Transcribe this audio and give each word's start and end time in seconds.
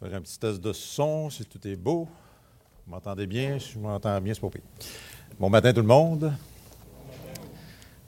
Faire 0.00 0.14
un 0.14 0.20
petit 0.20 0.38
test 0.38 0.60
de 0.60 0.72
son, 0.72 1.28
si 1.28 1.44
tout 1.44 1.66
est 1.66 1.74
beau. 1.74 2.06
Vous 2.86 2.92
m'entendez 2.94 3.26
bien? 3.26 3.58
Si 3.58 3.72
je 3.72 3.78
m'entends 3.80 4.20
bien, 4.20 4.32
c'est 4.32 4.40
pas 4.40 4.48
pire. 4.48 4.62
Bon 5.40 5.50
matin 5.50 5.72
tout 5.72 5.80
le 5.80 5.88
monde. 5.88 6.32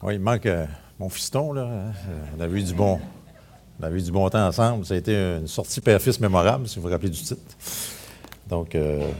Oui, 0.01 0.15
il 0.15 0.21
manque 0.21 0.47
euh, 0.47 0.67
mon 1.01 1.09
fiston, 1.09 1.53
là. 1.53 1.63
hein. 1.63 1.93
Euh, 2.09 2.25
On 2.39 2.41
a 2.43 2.47
eu 2.47 2.63
du 2.63 2.75
bon. 2.75 3.01
On 3.81 3.83
a 3.83 3.91
du 3.91 4.13
bon 4.13 4.29
temps 4.29 4.47
ensemble. 4.47 4.87
Ça 4.87 4.95
a 4.95 4.99
été 4.99 5.15
une 5.15 5.49
sortie 5.49 5.81
père-fils 5.81 6.21
mémorable, 6.21 6.69
si 6.69 6.77
vous 6.77 6.83
vous 6.83 6.91
rappelez 6.91 7.11
du 7.11 7.21
titre. 7.21 7.43
Donc, 8.49 8.77
euh, 8.77 9.11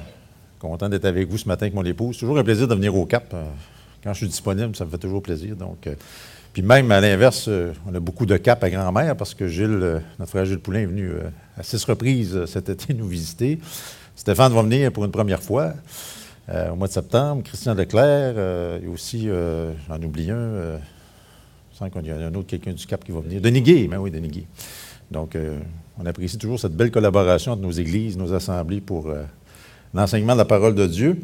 content 0.61 0.89
d'être 0.89 1.07
avec 1.07 1.29
vous 1.29 1.39
ce 1.39 1.49
matin 1.49 1.65
avec 1.67 1.75
mon 1.75 1.85
épouse. 1.85 2.19
Toujours 2.19 2.39
un 2.39 2.45
plaisir 2.45 2.69
de 2.69 2.75
venir 2.77 2.95
au 2.95 3.05
Cap. 3.05 3.35
Quand 4.03 4.13
je 4.13 4.19
suis 4.19 4.29
disponible, 4.29 4.77
ça 4.77 4.85
me 4.85 4.91
fait 4.91 4.99
toujours 4.99 5.23
plaisir. 5.23 5.57
Donc, 5.57 5.89
puis 6.53 6.63
même 6.63 6.91
à 6.91 7.01
l'inverse, 7.01 7.47
euh, 7.49 7.73
on 7.87 7.95
a 7.95 8.01
beaucoup 8.01 8.27
de 8.27 8.37
Cap 8.37 8.65
à 8.65 8.71
grand-mère 8.71 9.17
parce 9.17 9.35
que 9.35 9.47
Gilles, 9.47 9.79
euh, 9.83 10.01
notre 10.19 10.31
frère 10.31 10.45
Gilles 10.45 10.59
Poulain 10.59 10.81
est 10.81 10.87
venu 10.87 11.09
euh, 11.09 11.31
à 11.57 11.63
six 11.63 11.83
reprises 11.85 12.45
cet 12.47 12.69
été 12.69 12.93
nous 12.93 13.07
visiter. 13.07 13.61
Stéphane 14.17 14.53
va 14.53 14.63
venir 14.63 14.93
pour 14.93 15.05
une 15.05 15.13
première 15.13 15.43
fois 15.43 15.75
au 16.49 16.75
mois 16.75 16.89
de 16.89 16.93
septembre. 16.93 17.45
Christian 17.45 17.75
Leclerc, 17.75 18.37
et 18.83 18.87
aussi, 18.89 19.29
j'en 19.89 20.03
oublie 20.03 20.33
un, 20.33 20.79
je 21.73 21.79
sens 21.79 21.91
qu'il 21.91 22.07
y 22.07 22.11
a 22.11 22.17
un 22.17 22.35
autre 22.35 22.49
quelqu'un 22.49 22.73
du 22.73 22.85
Cap 22.87 23.05
qui 23.05 23.13
va 23.13 23.21
venir. 23.21 23.41
Denis 23.41 23.63
Guy, 23.63 23.87
ben 23.87 23.99
oui, 23.99 24.11
Denis. 24.11 24.47
Donc, 25.13 25.39
on 25.97 26.05
apprécie 26.05 26.39
toujours 26.39 26.59
cette 26.59 26.75
belle 26.75 26.91
collaboration 26.91 27.53
entre 27.53 27.63
nos 27.63 27.71
églises, 27.71 28.19
nos 28.19 28.35
assemblées 28.35 28.81
pour 28.81 29.15
l'enseignement 29.95 30.33
de 30.33 30.39
la 30.39 30.45
parole 30.45 30.75
de 30.75 30.89
Dieu. 30.89 31.21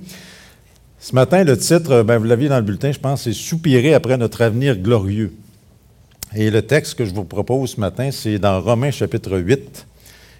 Ce 0.98 1.14
matin, 1.14 1.44
le 1.44 1.58
titre, 1.58 1.90
euh, 1.90 2.02
ben, 2.02 2.16
vous 2.16 2.24
l'aviez 2.24 2.48
dans 2.48 2.56
le 2.56 2.62
bulletin, 2.62 2.90
je 2.90 2.98
pense, 2.98 3.22
c'est 3.22 3.34
Soupirer 3.34 3.92
après 3.92 4.16
notre 4.16 4.40
avenir 4.42 4.76
glorieux. 4.76 5.32
Et 6.34 6.50
le 6.50 6.62
texte 6.62 6.94
que 6.94 7.04
je 7.04 7.12
vous 7.12 7.24
propose 7.24 7.72
ce 7.72 7.80
matin, 7.80 8.10
c'est 8.10 8.38
dans 8.38 8.60
Romains 8.60 8.90
chapitre 8.90 9.38
8 9.38 9.86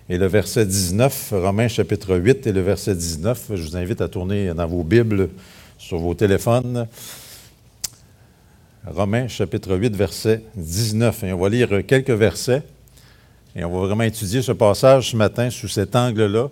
et 0.08 0.18
le 0.18 0.26
verset 0.26 0.64
19. 0.64 1.34
Romains 1.36 1.68
chapitre 1.68 2.16
8 2.16 2.46
et 2.46 2.52
le 2.52 2.62
verset 2.62 2.94
19. 2.94 3.52
Je 3.54 3.62
vous 3.62 3.76
invite 3.76 4.00
à 4.00 4.08
tourner 4.08 4.54
dans 4.54 4.66
vos 4.66 4.82
Bibles, 4.82 5.28
sur 5.78 5.98
vos 5.98 6.14
téléphones. 6.14 6.86
Romains 8.86 9.28
chapitre 9.28 9.76
8, 9.76 9.94
verset 9.94 10.42
19. 10.56 11.24
Et 11.24 11.32
on 11.34 11.38
va 11.38 11.48
lire 11.50 11.68
quelques 11.86 12.10
versets 12.10 12.62
et 13.54 13.62
on 13.62 13.70
va 13.70 13.86
vraiment 13.86 14.04
étudier 14.04 14.40
ce 14.40 14.52
passage 14.52 15.10
ce 15.10 15.16
matin 15.16 15.50
sous 15.50 15.68
cet 15.68 15.94
angle-là 15.96 16.48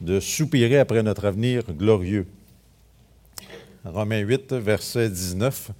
de 0.00 0.18
soupirer 0.18 0.80
après 0.80 1.02
notre 1.04 1.24
avenir 1.24 1.62
glorieux. 1.70 2.26
Romains 3.84 4.20
8, 4.20 4.54
verset 4.54 5.10
19. 5.10 5.70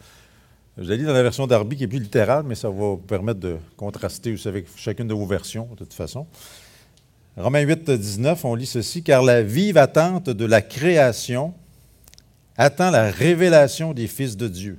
Je 0.76 0.90
l'ai 0.90 0.98
lu 0.98 1.04
dans 1.04 1.14
la 1.14 1.22
version 1.22 1.46
d'Arby 1.46 1.76
qui 1.76 1.84
est 1.84 1.88
plus 1.88 2.00
littérale, 2.00 2.44
mais 2.46 2.54
ça 2.54 2.68
va 2.68 2.74
vous 2.74 2.96
permettre 2.98 3.40
de 3.40 3.56
contraster 3.78 4.32
aussi 4.32 4.46
avec 4.46 4.66
chacune 4.76 5.08
de 5.08 5.14
vos 5.14 5.24
versions, 5.24 5.68
de 5.70 5.76
toute 5.78 5.94
façon. 5.94 6.26
Romains 7.36 7.62
8, 7.62 7.90
19, 7.90 8.44
on 8.44 8.54
lit 8.56 8.66
ceci, 8.66 9.02
car 9.02 9.22
la 9.22 9.42
vive 9.42 9.78
attente 9.78 10.28
de 10.28 10.44
la 10.44 10.60
création 10.60 11.54
attend 12.58 12.90
la 12.90 13.10
révélation 13.10 13.94
des 13.94 14.06
fils 14.06 14.36
de 14.36 14.48
Dieu. 14.48 14.78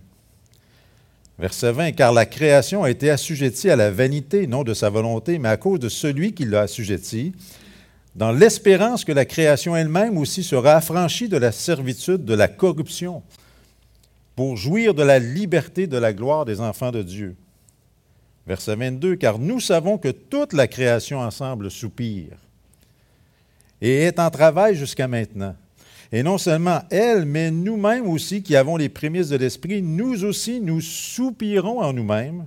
Verset 1.40 1.72
20, 1.72 1.92
car 1.94 2.14
la 2.14 2.28
création 2.28 2.84
a 2.84 2.92
été 2.92 3.10
assujettie 3.10 3.72
à 3.72 3.76
la 3.76 3.90
vanité, 3.90 4.46
non 4.46 4.64
de 4.64 4.76
sa 4.76 4.92
volonté, 4.92 5.40
mais 5.40 5.50
à 5.50 5.58
cause 5.58 5.80
de 5.80 5.90
celui 5.90 6.34
qui 6.34 6.46
l'a 6.46 6.62
assujettie, 6.62 7.34
dans 8.16 8.32
l'espérance 8.32 9.04
que 9.04 9.12
la 9.12 9.26
création 9.26 9.76
elle-même 9.76 10.18
aussi 10.18 10.44
sera 10.44 10.76
affranchie 10.76 11.28
de 11.28 11.38
la 11.38 11.52
servitude 11.52 12.24
de 12.24 12.34
la 12.34 12.48
corruption, 12.48 13.24
pour 14.36 14.58
jouir 14.58 14.94
de 14.94 15.04
la 15.04 15.20
liberté 15.20 15.88
de 15.88 15.98
la 15.98 16.14
gloire 16.14 16.46
des 16.46 16.60
enfants 16.60 16.92
de 16.92 17.02
Dieu. 17.02 17.36
Verset 18.48 18.76
22, 18.76 19.16
car 19.16 19.40
nous 19.40 19.60
savons 19.60 19.98
que 19.98 20.10
toute 20.10 20.54
la 20.54 20.68
création 20.68 21.20
ensemble 21.20 21.72
soupire 21.72 22.38
et 23.82 24.04
est 24.04 24.20
en 24.20 24.30
travail 24.30 24.76
jusqu'à 24.76 25.08
maintenant. 25.08 25.56
Et 26.12 26.24
non 26.24 26.38
seulement 26.38 26.82
elle, 26.92 27.26
mais 27.26 27.52
nous-mêmes 27.52 28.08
aussi 28.08 28.44
qui 28.44 28.56
avons 28.56 28.78
les 28.78 28.90
prémices 28.90 29.30
de 29.30 29.38
l'Esprit, 29.38 29.82
nous 29.82 30.24
aussi, 30.24 30.62
nous 30.62 30.80
soupirons 30.80 31.82
en 31.82 31.92
nous-mêmes, 31.92 32.46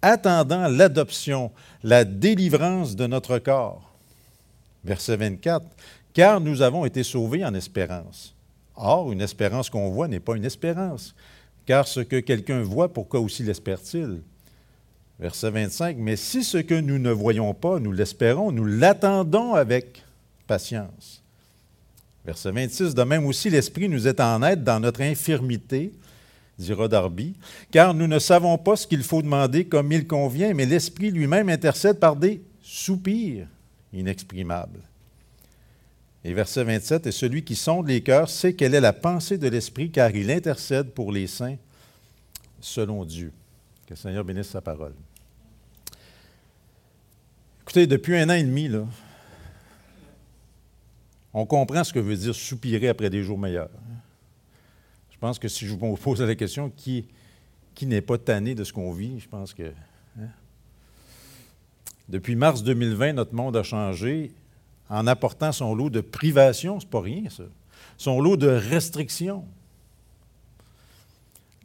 attendant 0.00 0.68
l'adoption, 0.68 1.52
la 1.82 2.04
délivrance 2.04 2.96
de 2.96 3.06
notre 3.06 3.38
corps. 3.38 3.91
Verset 4.84 5.16
24, 5.16 5.64
car 6.12 6.40
nous 6.40 6.62
avons 6.62 6.84
été 6.84 7.02
sauvés 7.02 7.44
en 7.44 7.54
espérance. 7.54 8.34
Or, 8.74 9.12
une 9.12 9.20
espérance 9.20 9.70
qu'on 9.70 9.90
voit 9.90 10.08
n'est 10.08 10.20
pas 10.20 10.36
une 10.36 10.44
espérance, 10.44 11.14
car 11.66 11.86
ce 11.86 12.00
que 12.00 12.18
quelqu'un 12.20 12.62
voit, 12.62 12.92
pourquoi 12.92 13.20
aussi 13.20 13.42
l'espère-t-il? 13.42 14.20
Verset 15.20 15.50
25, 15.50 15.96
mais 15.98 16.16
si 16.16 16.42
ce 16.42 16.58
que 16.58 16.74
nous 16.74 16.98
ne 16.98 17.12
voyons 17.12 17.54
pas, 17.54 17.78
nous 17.78 17.92
l'espérons, 17.92 18.50
nous 18.50 18.64
l'attendons 18.64 19.54
avec 19.54 20.02
patience. 20.48 21.22
Verset 22.24 22.50
26, 22.50 22.94
de 22.94 23.02
même 23.02 23.26
aussi 23.26 23.50
l'Esprit 23.50 23.88
nous 23.88 24.08
est 24.08 24.20
en 24.20 24.42
aide 24.42 24.64
dans 24.64 24.80
notre 24.80 25.02
infirmité, 25.02 25.92
dira 26.58 26.88
Darby, 26.88 27.34
car 27.70 27.94
nous 27.94 28.08
ne 28.08 28.18
savons 28.18 28.58
pas 28.58 28.74
ce 28.74 28.86
qu'il 28.86 29.02
faut 29.04 29.22
demander 29.22 29.64
comme 29.64 29.92
il 29.92 30.06
convient, 30.08 30.54
mais 30.54 30.66
l'Esprit 30.66 31.10
lui-même 31.10 31.48
intercède 31.48 32.00
par 32.00 32.16
des 32.16 32.42
soupirs 32.60 33.46
inexprimables. 33.92 34.80
Et 36.24 36.34
verset 36.34 36.64
27, 36.64 37.06
et 37.06 37.12
celui 37.12 37.42
qui 37.42 37.56
sonde 37.56 37.88
les 37.88 38.00
cœurs 38.00 38.30
sait 38.30 38.54
quelle 38.54 38.74
est 38.74 38.80
la 38.80 38.92
pensée 38.92 39.38
de 39.38 39.48
l'Esprit, 39.48 39.90
car 39.90 40.10
il 40.14 40.30
intercède 40.30 40.90
pour 40.92 41.10
les 41.10 41.26
saints 41.26 41.56
selon 42.60 43.04
Dieu. 43.04 43.32
Que 43.86 43.94
le 43.94 43.96
Seigneur 43.96 44.24
bénisse 44.24 44.48
sa 44.48 44.60
parole. 44.60 44.94
Écoutez, 47.62 47.86
depuis 47.86 48.16
un 48.16 48.28
an 48.28 48.34
et 48.34 48.44
demi, 48.44 48.68
là, 48.68 48.86
on 51.34 51.44
comprend 51.46 51.82
ce 51.82 51.92
que 51.92 51.98
veut 51.98 52.16
dire 52.16 52.34
soupirer 52.34 52.88
après 52.88 53.10
des 53.10 53.22
jours 53.22 53.38
meilleurs. 53.38 53.70
Je 55.10 55.18
pense 55.18 55.38
que 55.38 55.48
si 55.48 55.66
je 55.66 55.74
vous 55.74 55.96
pose 55.96 56.20
la 56.20 56.34
question, 56.34 56.70
qui, 56.70 57.06
qui 57.74 57.86
n'est 57.86 58.00
pas 58.00 58.18
tanné 58.18 58.54
de 58.54 58.64
ce 58.64 58.72
qu'on 58.72 58.92
vit, 58.92 59.18
je 59.18 59.28
pense 59.28 59.54
que. 59.54 59.72
Depuis 62.12 62.36
mars 62.36 62.62
2020, 62.62 63.14
notre 63.14 63.34
monde 63.34 63.56
a 63.56 63.62
changé 63.62 64.32
en 64.90 65.06
apportant 65.06 65.50
son 65.50 65.74
lot 65.74 65.88
de 65.88 66.02
privations, 66.02 66.78
c'est 66.78 66.90
pas 66.90 67.00
rien 67.00 67.30
ça, 67.30 67.44
son 67.96 68.20
lot 68.20 68.36
de 68.36 68.48
restrictions. 68.48 69.46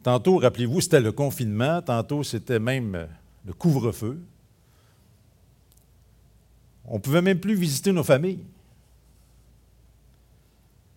Tantôt, 0.02 0.38
rappelez-vous, 0.38 0.80
c'était 0.80 1.02
le 1.02 1.12
confinement, 1.12 1.82
tantôt 1.82 2.24
c'était 2.24 2.58
même 2.58 2.94
euh, 2.94 3.06
le 3.44 3.52
couvre-feu. 3.52 4.18
On 6.86 6.94
ne 6.94 7.00
pouvait 7.00 7.20
même 7.20 7.40
plus 7.40 7.54
visiter 7.54 7.92
nos 7.92 8.02
familles. 8.02 8.42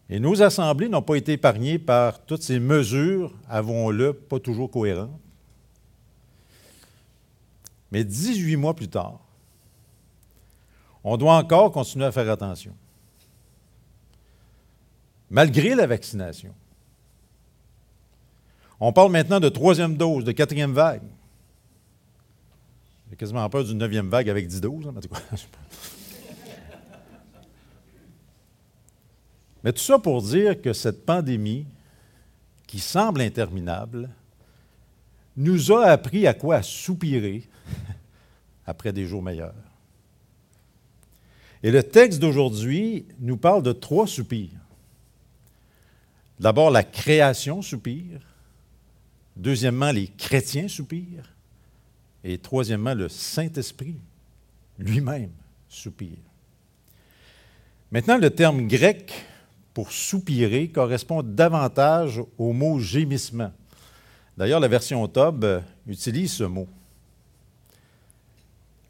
Et 0.09 0.21
nos 0.21 0.41
assemblées 0.41 0.87
n'ont 0.87 1.01
pas 1.01 1.15
été 1.15 1.33
épargnées 1.33 1.77
par 1.77 2.23
toutes 2.23 2.43
ces 2.43 2.61
mesures, 2.61 3.33
avouons-le, 3.49 4.13
pas 4.13 4.39
toujours 4.39 4.71
cohérentes. 4.71 5.19
Mais 7.91 8.05
18 8.05 8.55
mois 8.55 8.73
plus 8.73 8.87
tard, 8.87 9.19
on 11.03 11.17
doit 11.17 11.35
encore 11.35 11.71
continuer 11.71 12.05
à 12.05 12.11
faire 12.11 12.29
attention. 12.29 12.73
Malgré 15.29 15.75
la 15.75 15.87
vaccination. 15.87 16.53
On 18.79 18.91
parle 18.91 19.11
maintenant 19.11 19.39
de 19.39 19.49
troisième 19.49 19.95
dose, 19.95 20.23
de 20.23 20.31
quatrième 20.31 20.73
vague. 20.73 21.03
J'ai 23.09 23.15
quasiment 23.15 23.49
peur 23.49 23.63
d'une 23.63 23.77
neuvième 23.77 24.09
vague 24.09 24.29
avec 24.29 24.47
10 24.47 24.61
doses. 24.61 24.87
hein. 24.87 24.93
Mais 29.63 29.71
tout 29.71 29.81
ça 29.81 29.99
pour 29.99 30.21
dire 30.23 30.59
que 30.61 30.73
cette 30.73 31.05
pandémie, 31.05 31.67
qui 32.65 32.79
semble 32.79 33.21
interminable, 33.21 34.09
nous 35.37 35.71
a 35.71 35.87
appris 35.87 36.25
à 36.25 36.33
quoi 36.33 36.63
soupirer 36.63 37.43
après 38.65 38.91
des 38.91 39.05
jours 39.05 39.21
meilleurs. 39.21 39.53
Et 41.63 41.71
le 41.71 41.83
texte 41.83 42.19
d'aujourd'hui 42.19 43.05
nous 43.19 43.37
parle 43.37 43.63
de 43.63 43.71
trois 43.71 44.07
soupirs. 44.07 44.49
D'abord, 46.39 46.71
la 46.71 46.83
création 46.83 47.61
soupire. 47.61 48.19
Deuxièmement, 49.35 49.91
les 49.91 50.07
chrétiens 50.07 50.67
soupirent. 50.67 51.29
Et 52.23 52.37
troisièmement, 52.37 52.95
le 52.95 53.09
Saint-Esprit 53.09 53.95
lui-même 54.79 55.29
soupire. 55.69 56.17
Maintenant, 57.91 58.17
le 58.17 58.29
terme 58.29 58.67
grec 58.67 59.13
pour 59.73 59.91
soupirer 59.91 60.69
correspond 60.69 61.21
davantage 61.23 62.21
au 62.37 62.53
mot 62.53 62.79
gémissement. 62.79 63.51
D'ailleurs, 64.37 64.59
la 64.59 64.67
version 64.67 65.07
Tob 65.07 65.61
utilise 65.87 66.33
ce 66.33 66.43
mot. 66.43 66.67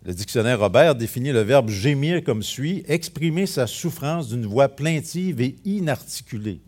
Le 0.03 0.13
dictionnaire 0.13 0.59
Robert 0.59 0.95
définit 0.95 1.31
le 1.31 1.41
verbe 1.41 1.69
gémir 1.69 2.23
comme 2.23 2.41
suit 2.41 2.83
exprimer 2.87 3.45
sa 3.45 3.67
souffrance 3.67 4.29
d'une 4.29 4.45
voix 4.45 4.69
plaintive 4.69 5.41
et 5.41 5.55
inarticulée. 5.63 6.61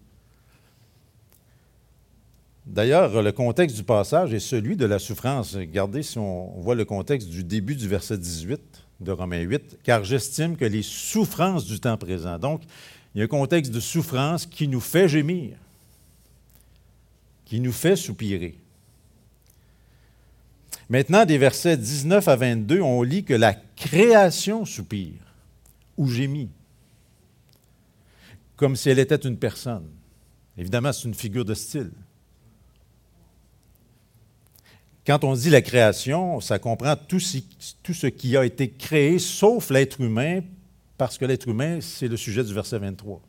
D'ailleurs, 2.66 3.22
le 3.22 3.32
contexte 3.32 3.76
du 3.76 3.84
passage 3.84 4.34
est 4.34 4.40
celui 4.40 4.78
de 4.78 4.86
la 4.86 5.00
souffrance. 5.00 5.56
Regardez 5.56 6.04
si 6.04 6.18
on 6.18 6.62
voit 6.62 6.76
le 6.76 6.86
contexte 6.86 7.28
du 7.28 7.44
début 7.44 7.76
du 7.76 7.88
verset 7.88 8.18
18. 8.18 8.62
de 9.02 9.12
Romains 9.12 9.42
8, 9.42 9.80
car 9.84 10.04
j'estime 10.04 10.56
que 10.56 10.66
les 10.66 10.84
souffrances 10.84 11.66
du 11.66 11.80
temps 11.80 11.98
présent, 11.98 12.40
donc 12.40 12.62
il 13.14 13.20
y 13.20 13.22
a 13.22 13.26
un 13.26 13.28
contexte 13.28 13.72
de 13.72 13.80
souffrance 13.80 14.46
qui 14.46 14.68
nous 14.68 14.80
fait 14.80 15.10
gémir, 15.10 15.58
qui 17.46 17.60
nous 17.60 17.74
fait 17.74 17.96
soupirer. 17.96 18.63
Maintenant, 20.90 21.26
des 21.26 21.38
versets 21.38 21.78
19 21.78 22.28
à 22.28 22.36
22, 22.36 22.82
on 22.82 23.02
lit 23.04 23.24
que 23.24 23.34
la 23.34 23.54
création 23.54 24.66
soupire 24.66 25.22
ou 25.98 26.08
gémit, 26.08 26.50
comme 28.56 28.76
si 28.76 28.90
elle 28.90 29.00
était 29.00 29.16
une 29.16 29.38
personne. 29.38 29.88
Évidemment, 30.58 30.92
c'est 30.92 31.08
une 31.08 31.14
figure 31.14 31.46
de 31.46 31.54
style. 31.54 31.92
Quand 35.06 35.24
on 35.24 35.34
dit 35.34 35.50
la 35.50 35.62
création, 35.62 36.40
ça 36.40 36.60
comprend 36.60 36.96
tout 36.96 37.20
ce, 37.20 38.08
qui 38.08 38.38
a 38.38 38.46
été 38.46 38.70
créé, 38.70 39.20
sauf 39.20 39.70
l'être 39.70 40.00
humain, 40.00 40.42
parce 40.98 41.18
que 41.18 41.26
l'être 41.26 41.48
humain, 41.50 41.80
c'est 41.82 42.08
le 42.08 42.16
sujet 42.16 42.44
du 42.44 42.54
verset 42.54 42.80
23. 42.80 43.22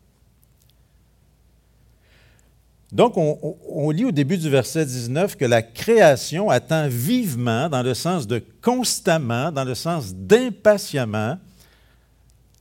Donc, 2.95 3.15
on, 3.17 3.91
lit 3.91 4.05
au 4.05 4.13
début 4.13 4.39
du 4.39 4.49
verset 4.49 4.87
19 4.87 5.37
que 5.37 5.45
la 5.45 5.63
création 5.63 6.49
attend 6.49 6.87
vivement, 6.87 7.69
dans 7.69 7.83
le 7.83 7.93
sens 7.93 8.29
de 8.29 8.41
constamment, 8.63 9.51
dans 9.51 9.65
le 9.65 9.75
sens 9.75 10.15
d'impatiemment. 10.15 11.37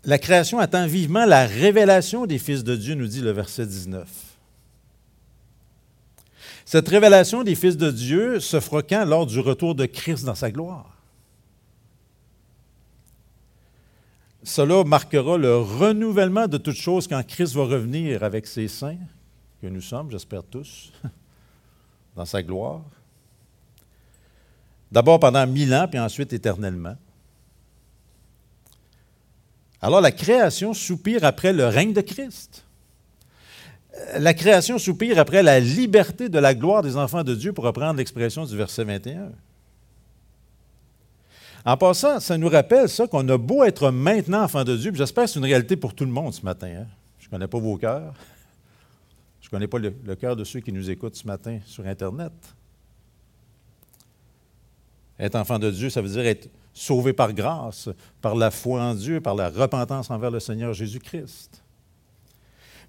La 0.04 0.18
création 0.18 0.58
attend 0.58 0.88
vivement 0.88 1.26
la 1.26 1.46
révélation 1.46 2.26
des 2.26 2.40
fils 2.40 2.64
de 2.64 2.76
Dieu, 2.76 2.96
nous 2.96 3.06
dit 3.06 3.22
le 3.22 3.30
verset 3.30 3.68
19. 3.68 4.10
Cette 6.66 6.90
révélation 6.90 7.44
des 7.44 7.54
fils 7.54 7.78
de 7.78 7.92
Dieu 7.92 8.40
se 8.40 8.60
fera 8.60 8.82
quand? 8.82 9.06
Lors 9.06 9.28
du 9.28 9.40
retour 9.40 9.76
de 9.76 9.86
Christ 9.86 10.26
dans 10.26 10.34
sa 10.34 10.50
gloire. 10.50 10.98
Cela 14.42 14.84
marquera 14.84 15.38
le 15.38 15.58
renouvellement 15.58 16.48
de 16.48 16.58
toutes 16.58 16.76
choses 16.76 17.08
quand 17.08 17.22
Christ 17.24 17.54
va 17.54 17.66
revenir 17.66 18.24
avec 18.24 18.48
ses 18.48 18.68
saints, 18.68 18.98
que 19.64 19.68
nous 19.70 19.82
sommes, 19.82 20.12
j'espère 20.12 20.44
tous, 20.44 20.92
dans 22.18 22.26
sa 22.26 22.44
gloire. 22.44 22.82
D'abord 24.92 25.22
pendant 25.22 25.48
mille 25.48 25.74
ans, 25.74 25.88
puis 25.90 25.98
ensuite 25.98 26.34
éternellement. 26.34 26.98
Alors 29.82 30.02
la 30.02 30.12
création 30.12 30.74
soupire 30.74 31.24
après 31.24 31.54
le 31.54 31.66
règne 31.66 31.94
de 31.94 32.02
Christ. 32.02 32.66
La 34.18 34.34
création 34.34 34.78
soupire 34.78 35.18
après 35.18 35.42
la 35.42 35.62
liberté 35.62 36.28
de 36.28 36.40
la 36.40 36.54
gloire 36.54 36.84
des 36.84 36.98
enfants 36.98 37.24
de 37.24 37.34
Dieu, 37.34 37.54
pour 37.54 37.64
reprendre 37.64 37.98
l'expression 38.00 38.44
du 38.44 38.58
verset 38.58 38.84
21. 38.84 39.32
En 41.64 41.78
passant, 41.78 42.20
ça 42.20 42.38
nous 42.38 42.50
rappelle 42.50 42.90
ça 42.90 43.08
qu'on 43.08 43.28
a 43.30 43.38
beau 43.38 43.64
être 43.64 43.92
maintenant 43.92 44.44
enfant 44.44 44.66
de 44.66 44.76
Dieu, 44.76 44.92
j'espère 44.94 45.24
que 45.24 45.30
c'est 45.30 45.40
une 45.40 45.46
réalité 45.46 45.78
pour 45.78 45.94
tout 45.94 46.04
le 46.04 46.12
monde 46.12 46.34
ce 46.34 46.42
matin. 46.42 46.82
Hein. 46.82 46.88
Je 47.18 47.28
ne 47.28 47.32
connais 47.32 47.48
pas 47.48 47.60
vos 47.60 47.78
cœurs. 47.78 48.14
Connais 49.54 49.68
pas 49.68 49.78
le, 49.78 49.94
le 50.04 50.16
cœur 50.16 50.36
de 50.36 50.44
ceux 50.44 50.62
qui 50.62 50.74
nous 50.74 50.90
écoutent 50.90 51.16
ce 51.16 51.28
matin 51.28 51.60
sur 51.68 51.86
Internet. 51.86 52.34
Être 55.20 55.36
enfant 55.36 55.60
de 55.60 55.70
Dieu, 55.70 55.92
ça 55.92 56.02
veut 56.02 56.10
dire 56.10 56.26
être 56.26 56.50
sauvé 56.74 57.14
par 57.14 57.32
grâce, 57.34 57.88
par 58.20 58.34
la 58.34 58.50
foi 58.50 58.82
en 58.82 58.96
Dieu, 58.96 59.22
par 59.22 59.36
la 59.36 59.52
repentance 59.52 60.10
envers 60.10 60.32
le 60.32 60.40
Seigneur 60.40 60.74
Jésus-Christ. 60.74 61.62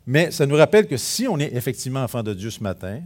Mais 0.06 0.30
ça 0.30 0.46
nous 0.46 0.56
rappelle 0.56 0.86
que 0.86 0.96
si 0.96 1.28
on 1.28 1.38
est 1.38 1.54
effectivement 1.54 2.02
enfant 2.02 2.22
de 2.22 2.32
Dieu 2.32 2.48
ce 2.48 2.62
matin, 2.62 3.02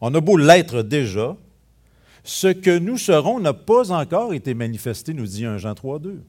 on 0.00 0.14
a 0.14 0.20
beau 0.20 0.36
l'être 0.36 0.82
déjà, 0.82 1.36
ce 2.22 2.46
que 2.46 2.78
nous 2.78 2.98
serons 2.98 3.40
n'a 3.40 3.52
pas 3.52 3.90
encore 3.90 4.32
été 4.32 4.54
manifesté, 4.54 5.12
nous 5.12 5.26
dit 5.26 5.44
1 5.44 5.58
Jean 5.58 5.74
3, 5.74 5.98
2. 5.98 6.22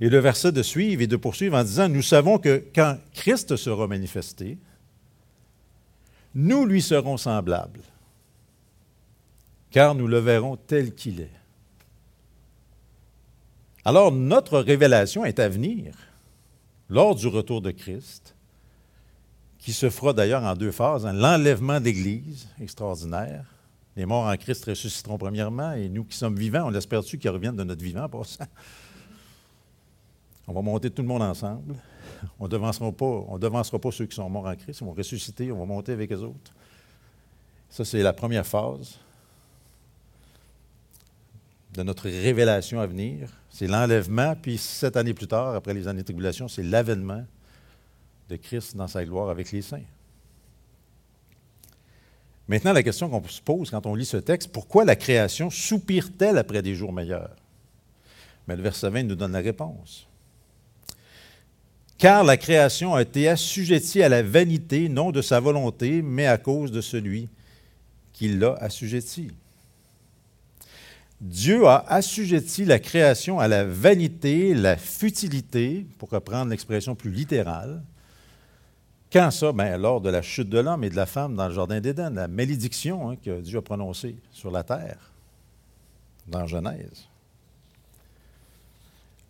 Et 0.00 0.08
le 0.08 0.18
verset 0.18 0.52
de 0.52 0.62
suivre 0.62 1.02
et 1.02 1.06
de 1.06 1.16
poursuivre 1.16 1.56
en 1.56 1.64
disant, 1.64 1.88
nous 1.88 2.02
savons 2.02 2.38
que 2.38 2.64
quand 2.74 2.98
Christ 3.14 3.56
sera 3.56 3.86
manifesté, 3.86 4.58
nous 6.34 6.64
lui 6.66 6.82
serons 6.82 7.16
semblables, 7.16 7.80
car 9.70 9.94
nous 9.94 10.06
le 10.06 10.18
verrons 10.18 10.56
tel 10.56 10.94
qu'il 10.94 11.20
est. 11.20 11.32
Alors 13.84 14.12
notre 14.12 14.60
révélation 14.60 15.24
est 15.24 15.38
à 15.38 15.48
venir 15.48 15.94
lors 16.88 17.14
du 17.14 17.26
retour 17.26 17.60
de 17.60 17.70
Christ, 17.70 18.34
qui 19.58 19.72
se 19.72 19.90
fera 19.90 20.12
d'ailleurs 20.12 20.44
en 20.44 20.54
deux 20.54 20.70
phases, 20.70 21.06
hein, 21.06 21.12
l'enlèvement 21.12 21.80
d'Église, 21.80 22.48
extraordinaire, 22.60 23.44
les 23.96 24.06
morts 24.06 24.26
en 24.26 24.36
Christ 24.36 24.64
ressusciteront 24.66 25.18
premièrement, 25.18 25.72
et 25.72 25.88
nous 25.88 26.04
qui 26.04 26.16
sommes 26.16 26.36
vivants, 26.36 26.66
on 26.66 26.70
l'espère-tu 26.70 27.18
qu'ils 27.18 27.30
reviennent 27.30 27.56
de 27.56 27.64
notre 27.64 27.82
vivant 27.82 28.08
pour 28.08 28.26
ça? 28.26 28.46
On 30.48 30.54
va 30.54 30.62
monter 30.62 30.90
tout 30.90 31.02
le 31.02 31.08
monde 31.08 31.22
ensemble. 31.22 31.74
On 32.40 32.44
ne 32.44 32.48
devancera 32.48 32.90
pas, 33.78 33.90
ceux 33.92 34.06
qui 34.06 34.16
sont 34.16 34.28
morts 34.30 34.46
en 34.46 34.56
Christ. 34.56 34.80
Ils 34.80 34.84
vont 34.84 34.94
ressusciter, 34.94 35.52
on 35.52 35.58
va 35.58 35.66
monter 35.66 35.92
avec 35.92 36.08
les 36.08 36.22
autres. 36.22 36.52
Ça, 37.68 37.84
c'est 37.84 38.02
la 38.02 38.14
première 38.14 38.46
phase 38.46 38.98
de 41.74 41.82
notre 41.82 42.08
révélation 42.08 42.80
à 42.80 42.86
venir. 42.86 43.30
C'est 43.50 43.66
l'enlèvement, 43.66 44.34
puis 44.40 44.56
sept 44.56 44.96
années 44.96 45.12
plus 45.12 45.28
tard, 45.28 45.54
après 45.54 45.74
les 45.74 45.86
années 45.86 46.00
de 46.00 46.06
tribulation, 46.06 46.48
c'est 46.48 46.62
l'avènement 46.62 47.24
de 48.30 48.36
Christ 48.36 48.74
dans 48.74 48.88
sa 48.88 49.04
gloire 49.04 49.28
avec 49.28 49.52
les 49.52 49.60
saints. 49.60 49.84
Maintenant, 52.48 52.72
la 52.72 52.82
question 52.82 53.10
qu'on 53.10 53.22
se 53.28 53.42
pose 53.42 53.70
quand 53.70 53.84
on 53.84 53.94
lit 53.94 54.06
ce 54.06 54.16
texte, 54.16 54.50
pourquoi 54.50 54.86
la 54.86 54.96
création 54.96 55.50
soupire-t-elle 55.50 56.38
après 56.38 56.62
des 56.62 56.74
jours 56.74 56.94
meilleurs? 56.94 57.36
Mais 58.46 58.56
le 58.56 58.62
verset 58.62 58.88
20 58.88 59.02
nous 59.02 59.14
donne 59.14 59.32
la 59.32 59.40
réponse. 59.40 60.07
Car 61.98 62.22
la 62.22 62.36
création 62.36 62.94
a 62.94 63.02
été 63.02 63.28
assujettie 63.28 64.02
à 64.04 64.08
la 64.08 64.22
vanité, 64.22 64.88
non 64.88 65.10
de 65.10 65.20
sa 65.20 65.40
volonté, 65.40 66.00
mais 66.00 66.26
à 66.26 66.38
cause 66.38 66.70
de 66.70 66.80
celui 66.80 67.28
qui 68.12 68.28
l'a 68.28 68.54
assujettie. 68.60 69.32
Dieu 71.20 71.66
a 71.66 71.84
assujetti 71.88 72.64
la 72.64 72.78
création 72.78 73.40
à 73.40 73.48
la 73.48 73.64
vanité, 73.64 74.54
la 74.54 74.76
futilité, 74.76 75.84
pour 75.98 76.10
reprendre 76.10 76.50
l'expression 76.50 76.94
plus 76.94 77.10
littérale, 77.10 77.82
quand 79.12 79.32
ça? 79.32 79.52
Bien, 79.52 79.76
lors 79.76 80.00
de 80.00 80.10
la 80.10 80.22
chute 80.22 80.48
de 80.48 80.58
l'homme 80.60 80.84
et 80.84 80.90
de 80.90 80.96
la 80.96 81.06
femme 81.06 81.34
dans 81.34 81.48
le 81.48 81.54
Jardin 81.54 81.80
d'Éden, 81.80 82.14
la 82.14 82.28
malédiction 82.28 83.10
hein, 83.10 83.16
que 83.16 83.40
Dieu 83.40 83.58
a 83.58 83.62
prononcée 83.62 84.14
sur 84.30 84.52
la 84.52 84.62
terre, 84.62 85.10
dans 86.28 86.46
Genèse. 86.46 87.08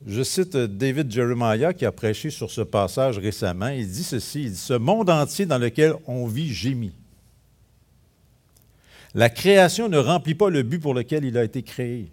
Je 0.07 0.23
cite 0.23 0.57
David 0.57 1.11
Jeremiah 1.11 1.73
qui 1.73 1.85
a 1.85 1.93
prêché 1.93 2.31
sur 2.31 2.50
ce 2.50 2.61
passage 2.61 3.19
récemment. 3.19 3.69
Il 3.69 3.90
dit 3.90 4.05
ceci, 4.05 4.45
il 4.45 4.50
dit, 4.52 4.57
Ce 4.57 4.75
monde 4.75 5.11
entier 5.11 5.45
dans 5.45 5.59
lequel 5.59 5.95
on 6.07 6.26
vit 6.26 6.52
gémit. 6.52 6.95
La 9.14 9.28
création 9.28 9.88
ne 9.88 9.99
remplit 9.99 10.35
pas 10.35 10.50
le 10.50 10.62
but 10.62 10.78
pour 10.78 10.95
lequel 10.95 11.25
il 11.25 11.37
a 11.37 11.45
été 11.45 11.62
créé. 11.62 12.11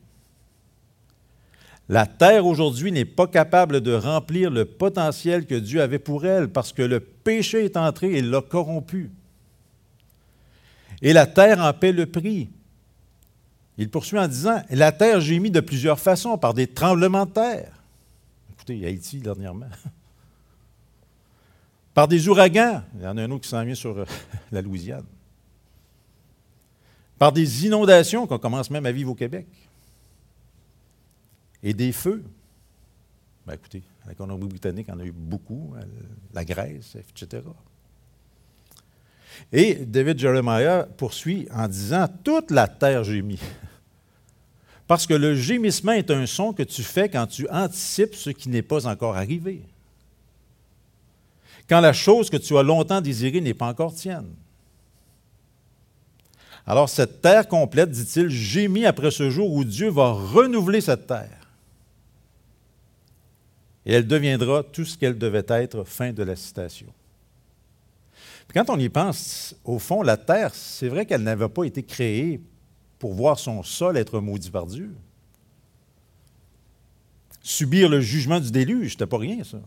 La 1.87 2.07
terre 2.07 2.47
aujourd'hui 2.47 2.91
n'est 2.91 3.05
pas 3.05 3.27
capable 3.27 3.81
de 3.81 3.93
remplir 3.93 4.49
le 4.49 4.65
potentiel 4.65 5.45
que 5.45 5.53
Dieu 5.53 5.81
avait 5.81 5.99
pour 5.99 6.25
elle 6.25 6.49
parce 6.49 6.73
que 6.73 6.81
le 6.81 6.99
péché 6.99 7.65
est 7.65 7.77
entré 7.77 8.13
et 8.13 8.21
l'a 8.23 8.41
corrompu. 8.41 9.11
Et 11.03 11.13
la 11.13 11.27
terre 11.27 11.59
en 11.59 11.71
paie 11.73 11.91
le 11.91 12.07
prix. 12.07 12.49
Il 13.77 13.89
poursuit 13.89 14.17
en 14.17 14.27
disant 14.27 14.63
La 14.71 14.91
terre 14.91 15.21
gémit 15.21 15.51
de 15.51 15.59
plusieurs 15.59 15.99
façons, 15.99 16.37
par 16.39 16.55
des 16.55 16.65
tremblements 16.65 17.25
de 17.25 17.31
terre. 17.31 17.74
Écoutez, 18.67 18.87
Haïti 18.87 19.19
dernièrement. 19.19 19.69
Par 21.93 22.07
des 22.07 22.27
ouragans. 22.27 22.81
Il 22.95 23.03
y 23.03 23.07
en 23.07 23.15
a 23.15 23.21
un 23.21 23.29
autre 23.29 23.43
qui 23.43 23.49
s'en 23.49 23.63
vient 23.63 23.75
sur 23.75 23.95
euh, 23.95 24.05
la 24.51 24.63
Louisiane. 24.63 25.05
Par 27.19 27.31
des 27.31 27.67
inondations 27.67 28.25
qu'on 28.25 28.39
commence 28.39 28.71
même 28.71 28.87
à 28.87 28.91
vivre 28.91 29.11
au 29.11 29.15
Québec 29.15 29.45
et 31.61 31.75
des 31.75 31.91
feux. 31.91 32.23
Ben, 33.45 33.53
écoutez, 33.53 33.83
la 34.07 34.15
Colombie-Britannique 34.15 34.89
en 34.89 34.99
a 34.99 35.05
eu 35.05 35.11
beaucoup, 35.11 35.75
euh, 35.77 35.83
la 36.33 36.43
Grèce, 36.43 36.95
etc. 36.95 37.43
Et 39.51 39.85
David 39.85 40.17
Jeremiah 40.17 40.87
poursuit 40.97 41.47
en 41.51 41.67
disant 41.67 42.07
Toute 42.23 42.49
la 42.49 42.67
terre 42.67 43.03
gémit. 43.03 43.39
Parce 44.87 45.07
que 45.07 45.13
le 45.13 45.35
gémissement 45.35 45.93
est 45.93 46.11
un 46.11 46.25
son 46.25 46.53
que 46.53 46.63
tu 46.63 46.83
fais 46.83 47.09
quand 47.09 47.27
tu 47.27 47.49
anticipes 47.49 48.15
ce 48.15 48.29
qui 48.29 48.49
n'est 48.49 48.61
pas 48.61 48.87
encore 48.87 49.15
arrivé. 49.15 49.61
Quand 51.67 51.79
la 51.79 51.93
chose 51.93 52.29
que 52.29 52.37
tu 52.37 52.55
as 52.57 52.63
longtemps 52.63 53.01
désirée 53.01 53.41
n'est 53.41 53.55
pas 53.55 53.67
encore 53.67 53.95
tienne. 53.95 54.29
Alors 56.67 56.89
cette 56.89 57.21
terre 57.21 57.47
complète, 57.47 57.91
dit-il, 57.91 58.29
gémit 58.29 58.85
après 58.85 59.11
ce 59.11 59.29
jour 59.29 59.51
où 59.51 59.63
Dieu 59.63 59.89
va 59.89 60.11
renouveler 60.11 60.81
cette 60.81 61.07
terre 61.07 61.45
et 63.85 63.93
elle 63.93 64.07
deviendra 64.07 64.63
tout 64.63 64.83
ce 64.83 64.97
qu'elle 64.97 65.17
devait 65.17 65.45
être, 65.47 65.83
fin 65.83 66.11
de 66.11 66.23
la 66.23 66.35
citation. 66.35 66.87
quand 68.53 68.69
on 68.69 68.79
y 68.79 68.89
pense, 68.89 69.55
au 69.63 69.79
fond, 69.79 70.01
la 70.01 70.17
terre, 70.17 70.55
c'est 70.55 70.87
vrai 70.87 71.05
qu'elle 71.05 71.21
n'avait 71.21 71.49
pas 71.49 71.63
été 71.63 71.83
créée 71.83 72.41
pour 72.99 73.13
voir 73.13 73.39
son 73.39 73.63
sol 73.63 73.97
être 73.97 74.19
maudit 74.19 74.49
par 74.49 74.65
Dieu, 74.65 74.95
subir 77.41 77.89
le 77.89 78.01
jugement 78.01 78.39
du 78.39 78.51
déluge, 78.51 78.93
c'était 78.93 79.05
pas 79.05 79.17
rien, 79.17 79.43
ça. 79.43 79.59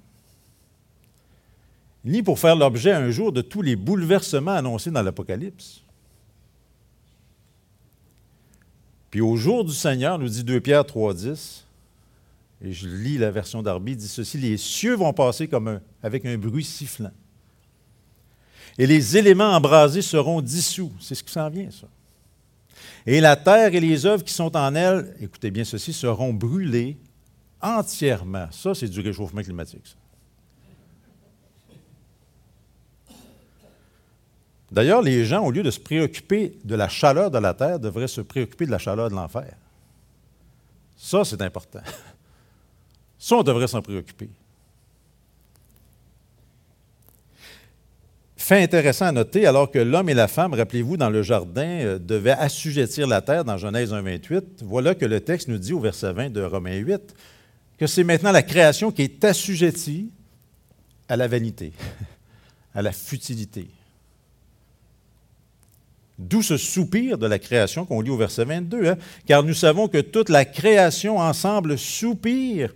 Ni 2.04 2.22
pour 2.22 2.38
faire 2.38 2.56
l'objet 2.56 2.92
un 2.92 3.10
jour 3.10 3.32
de 3.32 3.42
tous 3.42 3.62
les 3.62 3.76
bouleversements 3.76 4.52
annoncés 4.52 4.90
dans 4.90 5.02
l'Apocalypse. 5.02 5.82
Puis 9.10 9.20
au 9.20 9.36
jour 9.36 9.64
du 9.64 9.72
Seigneur, 9.72 10.18
nous 10.18 10.28
dit 10.28 10.44
2 10.44 10.60
Pierre 10.60 10.82
3,10, 10.82 11.64
et 12.62 12.72
je 12.72 12.88
lis 12.88 13.18
la 13.18 13.30
version 13.30 13.62
d'Arby, 13.62 13.96
dit 13.96 14.08
ceci 14.08 14.38
Les 14.38 14.56
cieux 14.56 14.94
vont 14.94 15.12
passer 15.12 15.48
comme 15.48 15.80
avec 16.02 16.24
un 16.26 16.36
bruit 16.36 16.64
sifflant. 16.64 17.12
Et 18.76 18.86
les 18.86 19.16
éléments 19.16 19.52
embrasés 19.52 20.02
seront 20.02 20.40
dissous. 20.40 20.92
C'est 21.00 21.14
ce 21.14 21.22
qui 21.22 21.32
s'en 21.32 21.48
vient, 21.50 21.70
ça. 21.70 21.86
Et 23.06 23.20
la 23.20 23.36
terre 23.36 23.74
et 23.74 23.80
les 23.80 24.06
œuvres 24.06 24.24
qui 24.24 24.32
sont 24.32 24.54
en 24.56 24.74
elle, 24.74 25.14
écoutez 25.20 25.50
bien 25.50 25.64
ceci, 25.64 25.92
seront 25.92 26.32
brûlées 26.32 26.96
entièrement. 27.60 28.48
Ça, 28.50 28.74
c'est 28.74 28.88
du 28.88 29.00
réchauffement 29.00 29.42
climatique. 29.42 29.96
D'ailleurs, 34.70 35.00
les 35.00 35.24
gens, 35.24 35.44
au 35.44 35.50
lieu 35.50 35.62
de 35.62 35.70
se 35.70 35.80
préoccuper 35.80 36.58
de 36.62 36.74
la 36.74 36.88
chaleur 36.88 37.30
de 37.30 37.38
la 37.38 37.54
terre, 37.54 37.80
devraient 37.80 38.08
se 38.08 38.20
préoccuper 38.20 38.66
de 38.66 38.70
la 38.70 38.78
chaleur 38.78 39.08
de 39.08 39.14
l'enfer. 39.14 39.56
Ça, 40.96 41.24
c'est 41.24 41.40
important. 41.40 41.80
Ça, 43.18 43.36
on 43.36 43.42
devrait 43.42 43.68
s'en 43.68 43.80
préoccuper. 43.80 44.28
Fait 48.48 48.62
intéressant 48.62 49.04
à 49.04 49.12
noter, 49.12 49.44
alors 49.44 49.70
que 49.70 49.78
l'homme 49.78 50.08
et 50.08 50.14
la 50.14 50.26
femme, 50.26 50.54
rappelez-vous, 50.54 50.96
dans 50.96 51.10
le 51.10 51.22
jardin, 51.22 51.66
euh, 51.66 51.98
devaient 51.98 52.30
assujettir 52.30 53.06
la 53.06 53.20
terre 53.20 53.44
dans 53.44 53.58
Genèse 53.58 53.92
1, 53.92 54.00
28, 54.00 54.62
voilà 54.62 54.94
que 54.94 55.04
le 55.04 55.20
texte 55.20 55.48
nous 55.48 55.58
dit 55.58 55.74
au 55.74 55.80
verset 55.80 56.14
20 56.14 56.30
de 56.30 56.40
Romains 56.40 56.76
8 56.76 57.14
que 57.76 57.86
c'est 57.86 58.04
maintenant 58.04 58.32
la 58.32 58.42
création 58.42 58.90
qui 58.90 59.02
est 59.02 59.22
assujettie 59.22 60.10
à 61.10 61.16
la 61.18 61.28
vanité, 61.28 61.74
à 62.74 62.80
la 62.80 62.92
futilité. 62.92 63.68
D'où 66.18 66.40
ce 66.40 66.56
soupir 66.56 67.18
de 67.18 67.26
la 67.26 67.38
création 67.38 67.84
qu'on 67.84 68.00
lit 68.00 68.08
au 68.08 68.16
verset 68.16 68.46
22, 68.46 68.86
hein. 68.86 68.96
car 69.26 69.42
nous 69.42 69.52
savons 69.52 69.88
que 69.88 70.00
toute 70.00 70.30
la 70.30 70.46
création 70.46 71.18
ensemble 71.18 71.76
soupire. 71.76 72.72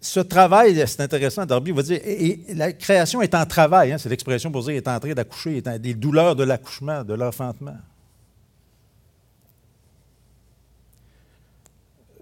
Ce 0.00 0.20
travail, 0.20 0.82
c'est 0.86 1.00
intéressant, 1.00 1.44
Darby 1.44 1.72
va 1.72 1.82
dire, 1.82 2.00
et, 2.04 2.40
la 2.54 2.72
création 2.72 3.20
est 3.20 3.34
en 3.34 3.44
travail, 3.46 3.92
hein, 3.92 3.98
c'est 3.98 4.08
l'expression 4.08 4.50
pour 4.50 4.62
dire 4.62 4.74
est 4.74 4.86
en 4.86 5.00
train 5.00 5.12
d'accoucher, 5.12 5.60
des 5.60 5.94
douleurs 5.94 6.36
de 6.36 6.44
l'accouchement, 6.44 7.02
de 7.02 7.14
l'enfantement. 7.14 7.76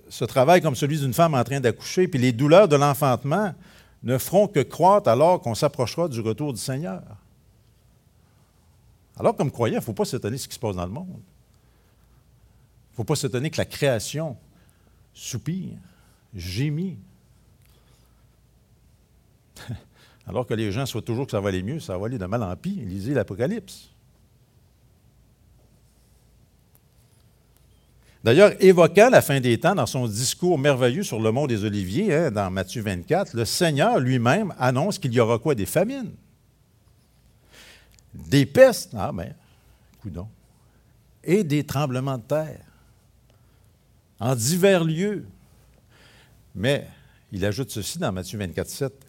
Ce 0.09 0.25
travail 0.25 0.63
comme 0.63 0.75
celui 0.75 0.99
d'une 0.99 1.13
femme 1.13 1.35
en 1.35 1.45
train 1.45 1.61
d'accoucher, 1.61 2.09
puis 2.09 2.19
les 2.19 2.33
douleurs 2.33 2.69
de 2.69 2.77
l'enfantement 2.77 3.55
ne 4.03 4.17
feront 4.17 4.47
que 4.47 4.61
croître 4.61 5.09
alors 5.09 5.43
qu'on 5.43 5.55
s'approchera 5.55 6.09
du 6.09 6.21
retour 6.21 6.53
du 6.53 6.61
Seigneur. 6.61 7.03
Alors, 9.19 9.35
comme 9.35 9.51
croyant, 9.51 9.75
il 9.75 9.81
ne 9.81 9.85
faut 9.85 9.93
pas 9.93 10.05
s'étonner 10.05 10.37
de 10.37 10.41
ce 10.41 10.49
qui 10.49 10.55
se 10.55 10.61
passe 10.61 10.77
dans 10.77 10.85
le 10.85 10.93
monde. 10.93 11.09
Il 11.09 12.93
ne 12.93 12.97
faut 12.97 13.05
pas 13.05 13.17
s'étonner 13.17 13.51
que 13.51 13.57
la 13.59 13.65
création 13.65 14.37
soupire, 15.13 15.77
gémit. 16.35 16.99
Alors 20.27 20.47
que 20.47 20.55
les 20.55 20.73
gens 20.73 20.87
souhaitent 20.87 21.05
toujours 21.05 21.27
que 21.27 21.33
ça 21.33 21.41
va 21.41 21.51
aller 21.51 21.63
mieux, 21.63 21.79
ça 21.79 21.97
va 21.97 22.07
aller 22.07 22.19
de 22.19 22.27
mal 22.27 22.43
en 22.43 22.55
pis. 22.57 22.75
Lisez 22.75 23.15
l'Apocalypse. 23.15 23.91
D'ailleurs, 28.25 28.53
évoquant 28.59 29.09
la 29.09 29.23
fin 29.23 29.39
des 29.39 29.61
temps 29.61 29.77
dans 29.77 29.87
son 29.87 30.09
discours 30.09 30.59
merveilleux 30.59 31.05
sur 31.05 31.21
le 31.21 31.31
mont 31.31 31.47
des 31.47 31.65
Oliviers, 31.65 32.13
hein, 32.13 32.31
dans 32.33 32.51
Matthieu 32.51 32.83
24, 32.83 33.35
le 33.35 33.45
Seigneur 33.45 34.01
lui-même 34.01 34.53
annonce 34.59 34.99
qu'il 34.99 35.13
y 35.13 35.21
aura 35.21 35.39
quoi? 35.39 35.55
Des 35.55 35.65
famines. 35.65 36.13
Des 38.13 38.45
pestes, 38.45 38.95
ah 38.97 39.13
ben, 39.13 39.33
coudons, 40.03 40.27
et 41.23 41.45
des 41.45 41.63
tremblements 41.63 42.19
de 42.19 42.25
terre 42.25 42.65
en 44.19 44.35
divers 44.35 44.83
lieux. 44.83 45.25
Mais 46.55 46.89
il 47.31 47.45
ajoute 47.45 47.71
ceci 47.71 47.99
dans 47.99 48.11
Matthieu 48.11 48.41
24, 48.41 48.69
7. 48.69 49.06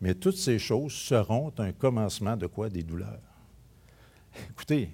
Mais 0.00 0.14
toutes 0.14 0.36
ces 0.36 0.58
choses 0.58 0.92
seront 0.92 1.52
un 1.58 1.72
commencement 1.72 2.36
de 2.36 2.46
quoi? 2.46 2.68
Des 2.68 2.82
douleurs. 2.82 3.20
Écoutez, 4.50 4.90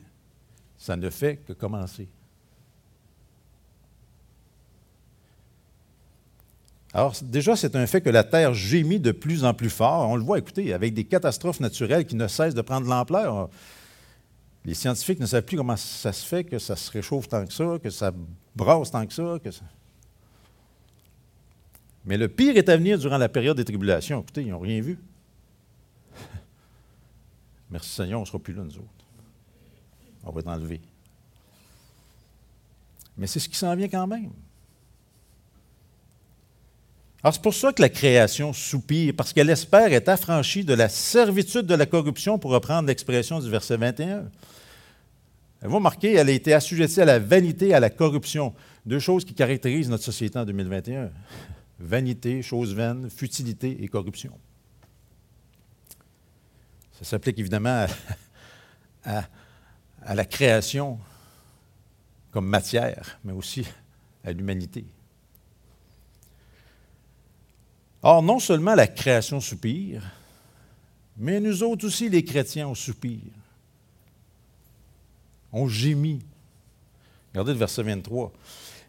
ça 0.79 0.97
ne 0.97 1.11
fait 1.11 1.37
que 1.37 1.53
commencer. 1.53 2.09
Alors, 6.93 7.15
déjà, 7.23 7.57
c'est 7.57 7.77
un 7.77 7.87
fait 7.87 8.01
que 8.01 8.09
la 8.09 8.25
Terre 8.25 8.55
gémit 8.55 8.99
de 8.99 9.13
plus 9.13 9.45
en 9.45 9.53
plus 9.53 9.69
fort. 9.69 10.09
On 10.09 10.17
le 10.17 10.23
voit, 10.23 10.39
écoutez, 10.39 10.73
avec 10.73 10.95
des 10.95 11.05
catastrophes 11.05 11.61
naturelles 11.61 12.07
qui 12.07 12.17
ne 12.17 12.27
cessent 12.27 12.55
de 12.55 12.63
prendre 12.63 12.89
l'ampleur. 12.89 13.51
Les 14.65 14.75
scientifiques 14.75 15.21
ne 15.21 15.27
savent 15.27 15.43
plus 15.43 15.59
comment 15.59 15.77
ça 15.77 16.13
se 16.13 16.27
fait 16.27 16.43
que 16.45 16.59
ça 16.59 16.75
se 16.75 16.91
réchauffe 16.91 17.29
tant 17.29 17.45
que 17.45 17.53
ça, 17.53 17.79
que 17.83 17.91
ça 17.91 18.13
brasse 18.55 18.91
tant 18.91 19.07
que 19.07 19.13
ça. 19.13 19.39
Que 19.45 19.51
Mais 22.07 22.17
le 22.17 22.29
pire 22.29 22.57
est 22.57 22.69
à 22.69 22.77
venir 22.77 22.99
durant 22.99 23.19
la 23.19 23.29
période 23.29 23.57
des 23.57 23.65
tribulations. 23.65 24.23
Écoutez, 24.23 24.43
ils 24.43 24.51
n'ont 24.51 24.61
rien 24.61 24.81
vu. 24.81 24.99
Merci 27.71 27.91
Seigneur, 27.91 28.21
on 28.21 28.23
ne 28.23 28.27
sera 28.27 28.39
plus 28.39 28.55
là, 28.55 28.63
nous 28.63 28.77
autres. 28.77 28.87
On 30.25 30.31
va 30.31 30.41
être 30.41 30.49
enlevés. 30.49 30.81
Mais 33.19 33.27
c'est 33.27 33.41
ce 33.41 33.49
qui 33.49 33.57
s'en 33.57 33.75
vient 33.75 33.89
quand 33.89 34.07
même. 34.07 34.31
Alors, 37.23 37.35
c'est 37.35 37.43
pour 37.43 37.55
ça 37.55 37.73
que 37.73 37.83
la 37.83 37.89
création 37.89 38.53
soupire, 38.53 39.13
parce 39.17 39.33
qu'elle 39.33 39.51
espère 39.51 39.93
être 39.93 40.09
affranchie 40.09 40.65
de 40.65 40.75
la 40.75 40.89
servitude 40.89 41.67
de 41.67 41.75
la 41.75 41.87
corruption, 41.87 42.39
pour 42.39 42.53
reprendre 42.53 42.87
l'expression 42.87 43.41
du 43.41 43.51
verset 43.51 43.77
21. 43.77 44.25
Vous 45.63 45.75
remarquez, 45.75 46.15
elle 46.15 46.29
a 46.29 46.33
été 46.33 46.53
assujettie 46.53 47.01
à 47.01 47.05
la 47.05 47.19
vanité, 47.19 47.75
à 47.75 47.81
la 47.81 47.91
corruption, 47.91 48.55
deux 48.85 49.01
choses 49.01 49.25
qui 49.25 49.35
caractérisent 49.35 49.89
notre 49.89 50.05
société 50.05 50.39
en 50.39 50.45
2021. 50.45 51.11
Vanité, 51.79 52.43
chose 52.43 52.75
vaine, 52.75 53.11
futilité 53.11 53.83
et 53.83 53.89
corruption. 53.89 54.39
Ça 56.99 57.05
s'applique 57.05 57.39
évidemment 57.39 57.87
à, 59.05 59.25
la 60.15 60.25
création 60.25 60.99
comme 62.31 62.47
matière, 62.47 63.19
mais 63.25 63.33
aussi 63.33 63.67
à 64.25 64.33
l'humanité. 64.33 64.85
Or, 68.03 68.23
non 68.23 68.39
seulement 68.39 68.75
la 68.75 68.87
création 68.87 69.41
soupire, 69.41 70.03
mais 71.19 71.41
nous 71.41 71.63
autres 71.63 71.87
aussi, 71.87 72.09
les 72.09 72.25
chrétiens, 72.25 72.69
on 72.69 72.75
soupire. 72.75 73.33
On 75.53 75.67
gémit. 75.67 76.23
Regardez 77.33 77.53
le 77.53 77.59
verset 77.59 77.83
23. 77.83 78.33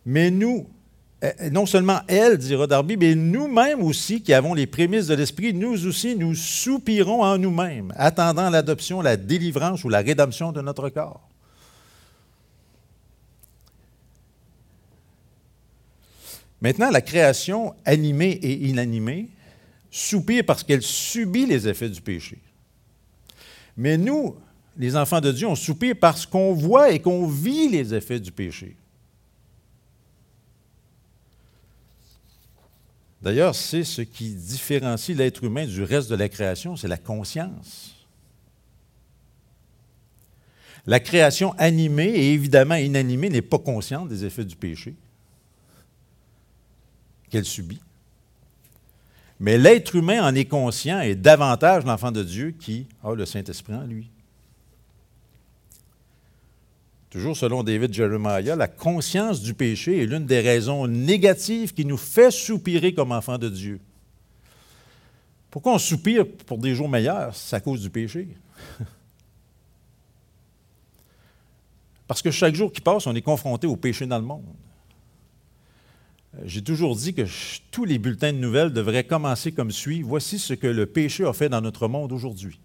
Mais 0.06 0.29
nous, 0.29 0.70
non 1.52 1.66
seulement 1.66 2.02
elle, 2.08 2.38
dira 2.38 2.68
Darby, 2.68 2.96
mais 2.96 3.16
nous-mêmes 3.16 3.82
aussi, 3.82 4.22
qui 4.22 4.34
avons 4.34 4.54
les 4.54 4.68
prémices 4.68 5.08
de 5.08 5.16
l'Esprit, 5.16 5.54
nous 5.54 5.88
aussi, 5.88 6.16
nous 6.16 6.36
soupirons 6.36 7.24
en 7.24 7.38
nous-mêmes, 7.38 7.92
attendant 7.96 8.50
l'adoption, 8.50 9.02
la 9.02 9.18
délivrance 9.18 9.84
ou 9.84 9.90
la 9.90 10.00
rédemption 10.00 10.52
de 10.52 10.62
notre 10.62 10.90
corps. 10.90 11.28
Maintenant, 16.62 16.90
la 16.90 17.02
création 17.02 17.76
animée 17.86 18.32
et 18.42 18.68
inanimée 18.68 19.30
soupire 19.92 20.44
parce 20.46 20.64
qu'elle 20.64 20.82
subit 20.82 21.46
les 21.46 21.68
effets 21.68 21.90
du 21.90 22.02
péché. 22.02 22.40
Mais 23.76 23.98
nous, 23.98 24.36
les 24.78 24.96
enfants 24.96 25.22
de 25.22 25.32
Dieu, 25.32 25.48
on 25.48 25.56
soupire 25.56 25.96
parce 26.00 26.26
qu'on 26.26 26.54
voit 26.54 26.92
et 26.92 27.00
qu'on 27.00 27.28
vit 27.28 27.70
les 27.70 27.94
effets 27.94 28.20
du 28.20 28.32
péché. 28.32 28.76
D'ailleurs, 33.22 33.56
c'est 33.56 33.84
ce 33.84 34.02
qui 34.02 34.34
différencie 34.34 35.18
l'être 35.18 35.44
humain 35.44 35.66
du 35.66 35.84
reste 35.84 36.10
de 36.10 36.16
la 36.16 36.30
création, 36.30 36.76
c'est 36.76 36.88
la 36.88 36.98
conscience. 36.98 37.96
La 40.86 41.00
création 41.00 41.54
animée 41.58 42.08
et 42.08 42.34
évidemment 42.34 42.76
inanimée 42.76 43.30
n'est 43.30 43.42
pas 43.42 43.60
consciente 43.60 44.08
des 44.08 44.24
effets 44.24 44.46
du 44.46 44.56
péché 44.56 44.96
qu'elle 47.30 47.46
subit. 47.46 47.82
Mais 49.40 49.58
l'être 49.58 49.96
humain 49.96 50.24
en 50.24 50.34
est 50.34 50.46
conscient 50.46 51.02
et 51.02 51.16
davantage 51.16 51.86
l'enfant 51.86 52.12
de 52.12 52.24
Dieu 52.24 52.52
qui 52.52 52.88
a 53.04 53.14
le 53.14 53.26
Saint-Esprit 53.26 53.74
en 53.74 53.84
lui. 53.84 54.10
Toujours 57.10 57.38
selon 57.38 57.64
David 57.64 57.94
Jeremiah, 57.94 58.56
la 58.56 58.68
conscience 58.68 59.42
du 59.42 59.54
péché 59.54 60.04
est 60.04 60.06
l'une 60.06 60.26
des 60.26 60.42
raisons 60.42 60.88
négatives 60.88 61.74
qui 61.74 61.86
nous 61.86 61.98
fait 61.98 62.32
soupirer 62.32 62.94
comme 62.94 63.14
enfants 63.14 63.38
de 63.38 63.48
Dieu. 63.48 63.80
Pourquoi 65.50 65.74
on 65.74 65.80
soupire 65.80 66.26
pour 66.46 66.58
des 66.58 66.76
jours 66.76 66.90
meilleurs? 66.90 67.34
C'est 67.34 67.56
à 67.56 67.62
cause 67.62 67.82
du 67.82 67.90
péché. 67.90 68.28
Parce 72.08 72.22
que 72.22 72.30
chaque 72.30 72.56
jour 72.56 72.72
qui 72.72 72.82
passe, 72.82 73.08
on 73.08 73.16
est 73.16 73.22
confronté 73.22 73.68
au 73.68 73.78
péché 73.78 74.06
dans 74.06 74.20
le 74.20 74.26
monde. 74.26 74.44
J'ai 76.44 76.62
toujours 76.62 76.96
dit 76.96 77.14
que 77.14 77.24
tous 77.72 77.86
les 77.86 77.98
bulletins 77.98 78.34
de 78.34 78.38
nouvelles 78.38 78.72
devraient 78.72 79.06
commencer 79.06 79.52
comme 79.54 79.72
suit. 79.72 80.02
Voici 80.02 80.40
ce 80.40 80.54
que 80.54 80.68
le 80.68 80.86
péché 80.86 81.26
a 81.26 81.34
fait 81.34 81.50
dans 81.50 81.62
notre 81.62 81.88
monde 81.88 82.12
aujourd'hui. 82.12 82.60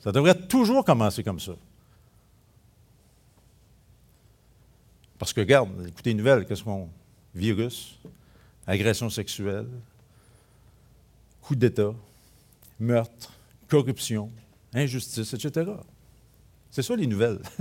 Ça 0.00 0.12
devrait 0.12 0.34
toujours 0.46 0.84
commencer 0.84 1.22
comme 1.22 1.40
ça. 1.40 1.52
Parce 5.20 5.34
que, 5.34 5.40
regarde, 5.40 5.68
écoutez 5.86 6.10
les 6.10 6.14
nouvelles, 6.14 6.46
qu'est-ce 6.46 6.64
qu'on. 6.64 6.88
Virus, 7.34 8.00
agression 8.66 9.08
sexuelle, 9.08 9.68
coup 11.42 11.54
d'État, 11.54 11.92
meurtre, 12.80 13.32
corruption, 13.68 14.32
injustice, 14.72 15.32
etc. 15.34 15.70
C'est 16.70 16.82
ça 16.82 16.96
les 16.96 17.06
nouvelles. 17.06 17.38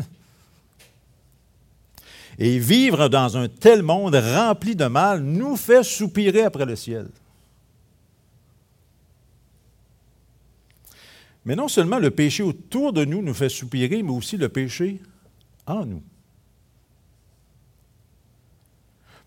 Et 2.39 2.57
vivre 2.57 3.09
dans 3.09 3.37
un 3.37 3.47
tel 3.47 3.83
monde 3.83 4.15
rempli 4.15 4.75
de 4.75 4.85
mal 4.85 5.21
nous 5.21 5.55
fait 5.55 5.83
soupirer 5.83 6.43
après 6.43 6.65
le 6.65 6.75
ciel. 6.77 7.09
Mais 11.45 11.55
non 11.55 11.67
seulement 11.67 11.99
le 11.99 12.09
péché 12.09 12.41
autour 12.41 12.93
de 12.93 13.05
nous 13.05 13.21
nous 13.21 13.33
fait 13.33 13.49
soupirer, 13.49 14.01
mais 14.01 14.11
aussi 14.11 14.37
le 14.37 14.49
péché 14.49 15.01
en 15.67 15.85
nous. 15.85 16.01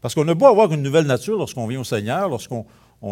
Parce 0.03 0.15
qu'on 0.15 0.29
a 0.29 0.35
beau 0.35 0.47
avoir 0.47 0.71
une 0.73 0.83
nouvelle 0.83 1.07
nature 1.07 1.39
lorsqu'on 1.39 1.67
vient 1.67 1.81
au 1.81 1.85
Seigneur, 1.85 2.29
lorsqu'on 2.29 2.67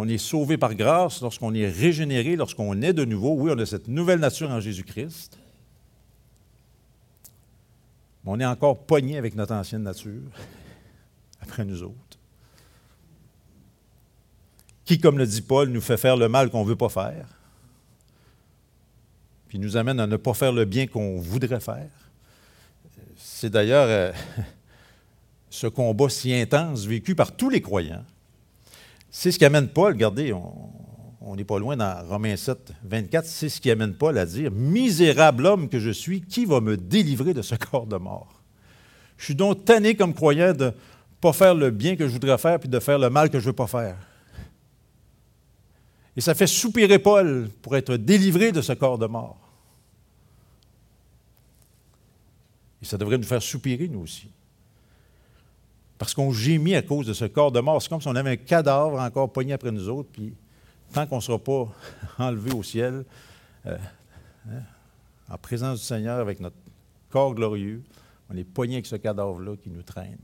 est 0.07 0.19
sauvé 0.19 0.59
par 0.59 0.75
grâce, 0.75 1.23
lorsqu'on 1.23 1.55
est 1.55 1.69
régénéré, 1.69 2.37
lorsqu'on 2.37 2.83
est 2.83 2.93
de 2.93 3.07
nouveau. 3.07 3.35
Oui, 3.39 3.51
on 3.55 3.59
a 3.59 3.65
cette 3.65 3.89
nouvelle 3.89 4.21
nature 4.21 4.51
en 4.51 4.61
Jésus-Christ 4.61 5.39
on 8.25 8.39
est 8.39 8.47
encore 8.47 8.85
pogné 8.85 9.17
avec 9.17 9.35
notre 9.35 9.55
ancienne 9.55 9.83
nature, 9.83 10.31
après 11.41 11.65
nous 11.65 11.83
autres. 11.83 11.97
Qui, 14.85 14.99
comme 14.99 15.19
le 15.19 15.27
dit 15.27 15.43
Paul, 15.43 15.69
nous 15.69 15.81
fait 15.81 15.97
faire 15.97 16.17
le 16.17 16.29
mal 16.29 16.51
qu'on 16.51 16.65
ne 16.65 16.69
veut 16.69 16.77
pas 16.77 16.89
faire, 16.89 17.27
puis 19.49 19.59
nous 19.59 19.77
amène 19.77 20.01
à 20.01 20.07
ne 20.07 20.17
pas 20.17 20.35
faire 20.35 20.53
le 20.53 20.65
bien 20.65 20.87
qu'on 20.87 21.19
voudrait 21.19 21.61
faire. 21.61 21.91
C'est 23.17 23.51
d'ailleurs 23.51 23.87
euh, 23.89 24.13
ce 25.51 25.67
combat 25.67 26.09
si 26.09 26.33
intense 26.33 26.87
vécu 26.87 27.15
par 27.15 27.33
tous 27.33 27.51
les 27.51 27.61
croyants. 27.61 28.05
C'est 29.11 29.33
ce 29.33 29.39
qui 29.39 29.45
amène 29.45 29.69
Paul, 29.69 29.93
regardez, 29.93 30.33
on, 30.33 31.35
n'est 31.37 31.45
pas 31.45 31.59
loin 31.59 31.77
dans 31.77 32.07
Romains 32.09 32.37
7, 32.37 32.73
24, 32.85 33.27
c'est 33.27 33.49
ce 33.49 33.61
qui 33.61 33.71
amène 33.71 33.95
Paul 33.95 34.17
à 34.17 34.25
dire 34.25 34.53
Misérable 34.53 35.47
homme 35.47 35.69
que 35.69 35.81
je 35.81 35.91
suis, 35.91 36.23
qui 36.23 36.45
va 36.45 36.61
me 36.61 36.77
délivrer 36.77 37.35
de 37.35 37.43
ce 37.43 37.57
corps 37.57 37.87
de 37.87 37.97
mort? 37.97 38.41
Je 39.19 39.27
suis 39.27 39.35
donc 39.35 39.65
tanné 39.65 39.97
comme 39.97 40.15
croyant 40.15 40.53
de 40.53 40.67
ne 40.67 40.71
pas 41.21 41.33
faire 41.33 41.55
le 41.55 41.71
bien 41.71 41.97
que 41.97 42.07
je 42.07 42.13
voudrais 42.13 42.39
faire 42.39 42.59
puis 42.59 42.69
de 42.69 42.79
faire 42.79 42.99
le 42.99 43.11
mal 43.11 43.29
que 43.29 43.39
je 43.39 43.45
ne 43.45 43.51
veux 43.51 43.57
pas 43.57 43.67
faire. 43.67 43.97
Et 46.17 46.21
ça 46.21 46.35
fait 46.35 46.47
soupirer 46.47 46.99
Paul 46.99 47.51
pour 47.63 47.77
être 47.77 47.97
délivré 47.97 48.53
de 48.53 48.63
ce 48.63 48.73
corps 48.73 48.99
de 48.99 49.07
mort. 49.07 49.39
Et 52.83 52.87
ça 52.87 52.97
devrait 52.97 53.19
nous 53.19 53.25
faire 53.25 53.43
soupirer, 53.43 53.89
nous 53.89 54.01
aussi. 54.01 54.29
Parce 56.01 56.15
qu'on 56.15 56.33
gémit 56.33 56.77
à 56.77 56.81
cause 56.81 57.07
de 57.07 57.13
ce 57.13 57.27
corps 57.27 57.53
de 57.53 57.61
mort. 57.61 57.83
C'est 57.83 57.91
comme 57.91 58.01
si 58.01 58.09
on 58.09 58.17
avait 58.17 58.31
un 58.31 58.37
cadavre 58.37 58.99
encore 58.99 59.31
pogné 59.31 59.53
après 59.53 59.71
nous 59.71 59.87
autres, 59.91 60.09
puis 60.11 60.33
tant 60.95 61.07
qu'on 61.07 61.17
ne 61.17 61.21
sera 61.21 61.39
pas 61.39 61.69
enlevé 62.19 62.53
au 62.53 62.63
ciel, 62.63 63.05
euh, 63.67 63.77
hein, 64.49 64.63
en 65.29 65.37
présence 65.37 65.81
du 65.81 65.85
Seigneur 65.85 66.19
avec 66.19 66.41
notre 66.41 66.57
corps 67.11 67.35
glorieux, 67.35 67.83
on 68.31 68.37
est 68.39 68.45
poigné 68.45 68.77
avec 68.77 68.87
ce 68.87 68.97
cadavre-là 68.97 69.57
qui 69.59 69.69
nous 69.69 69.83
traîne. 69.83 70.17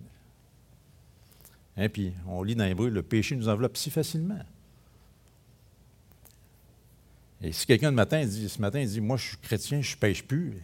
Et 1.76 1.84
hein, 1.84 1.88
puis, 1.90 2.14
on 2.26 2.42
lit 2.42 2.56
dans 2.56 2.64
l'hébreu, 2.64 2.88
le 2.88 3.02
péché 3.02 3.36
nous 3.36 3.50
enveloppe 3.50 3.76
si 3.76 3.90
facilement. 3.90 4.40
Et 7.42 7.52
si 7.52 7.66
quelqu'un 7.66 7.90
le 7.90 7.96
matin 7.96 8.24
dit, 8.24 8.48
ce 8.48 8.62
matin 8.62 8.82
dit 8.82 9.02
Moi, 9.02 9.18
je 9.18 9.26
suis 9.26 9.36
chrétien, 9.36 9.82
je 9.82 9.94
ne 9.94 10.00
pêche 10.00 10.24
plus, 10.24 10.54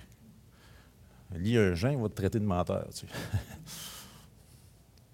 lis 1.35 1.59
un 1.59 1.75
Jean, 1.75 1.91
il 1.91 1.99
va 1.99 2.09
te 2.09 2.15
traiter 2.15 2.41
de 2.41 2.47
menteur. 2.47 2.89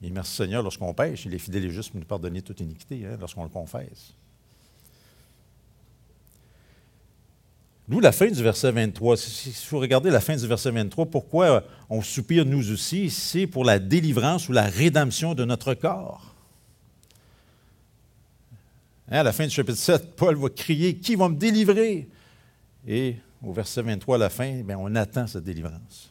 Et 0.03 0.11
merci 0.11 0.37
Seigneur, 0.37 0.63
lorsqu'on 0.63 0.95
pêche, 0.95 1.25
il 1.27 1.35
est 1.35 1.39
fidèle 1.39 1.65
et 1.65 1.71
juste 1.71 1.91
pour 1.91 1.99
nous 1.99 2.07
pardonner 2.07 2.41
toute 2.43 2.61
iniquité, 2.61 3.05
hein, 3.05 3.17
lorsqu'on 3.19 3.43
le 3.43 3.49
confesse. 3.49 4.15
Nous, 7.89 8.01
la 8.01 8.13
fin 8.13 8.31
du 8.31 8.43
verset 8.43 8.71
23, 8.71 9.17
il 9.47 9.53
faut 9.53 9.79
regarder 9.79 10.11
la 10.11 10.21
fin 10.21 10.37
du 10.37 10.47
verset 10.47 10.71
23, 10.71 11.07
pourquoi 11.07 11.65
on 11.89 12.03
soupire 12.03 12.45
nous 12.45 12.71
aussi, 12.71 13.09
c'est 13.09 13.47
pour 13.47 13.65
la 13.65 13.79
délivrance 13.79 14.49
ou 14.49 14.53
la 14.53 14.67
rédemption 14.67 15.35
de 15.35 15.45
notre 15.45 15.73
corps. 15.75 16.35
Hein, 19.11 19.21
à 19.21 19.23
la 19.23 19.33
fin 19.33 19.45
du 19.45 19.51
chapitre 19.51 19.79
7, 19.79 20.17
Paul 20.17 20.37
va 20.37 20.51
crier 20.51 20.97
Qui 20.97 21.17
va 21.17 21.31
me 21.31 21.37
délivrer 21.37 22.07
Et 22.87 23.17
au 23.43 23.55
verset 23.55 23.81
23, 23.81 24.17
à 24.17 24.19
la 24.19 24.31
fin, 24.31 24.61
bien, 24.63 24.77
on 24.79 24.95
attend 24.95 25.27
cette 25.27 25.45
délivrance. 25.45 26.11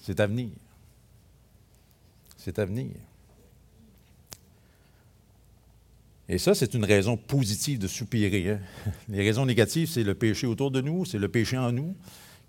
C'est 0.00 0.18
à 0.18 0.26
venir. 0.26 0.48
C'est 2.48 2.60
à 2.60 2.64
venir. 2.64 2.92
Et 6.30 6.38
ça, 6.38 6.54
c'est 6.54 6.72
une 6.72 6.86
raison 6.86 7.18
positive 7.18 7.78
de 7.78 7.86
soupirer. 7.86 8.52
Hein. 8.52 8.60
Les 9.10 9.18
raisons 9.18 9.44
négatives, 9.44 9.90
c'est 9.90 10.02
le 10.02 10.14
péché 10.14 10.46
autour 10.46 10.70
de 10.70 10.80
nous, 10.80 11.04
c'est 11.04 11.18
le 11.18 11.28
péché 11.28 11.58
en 11.58 11.72
nous 11.72 11.94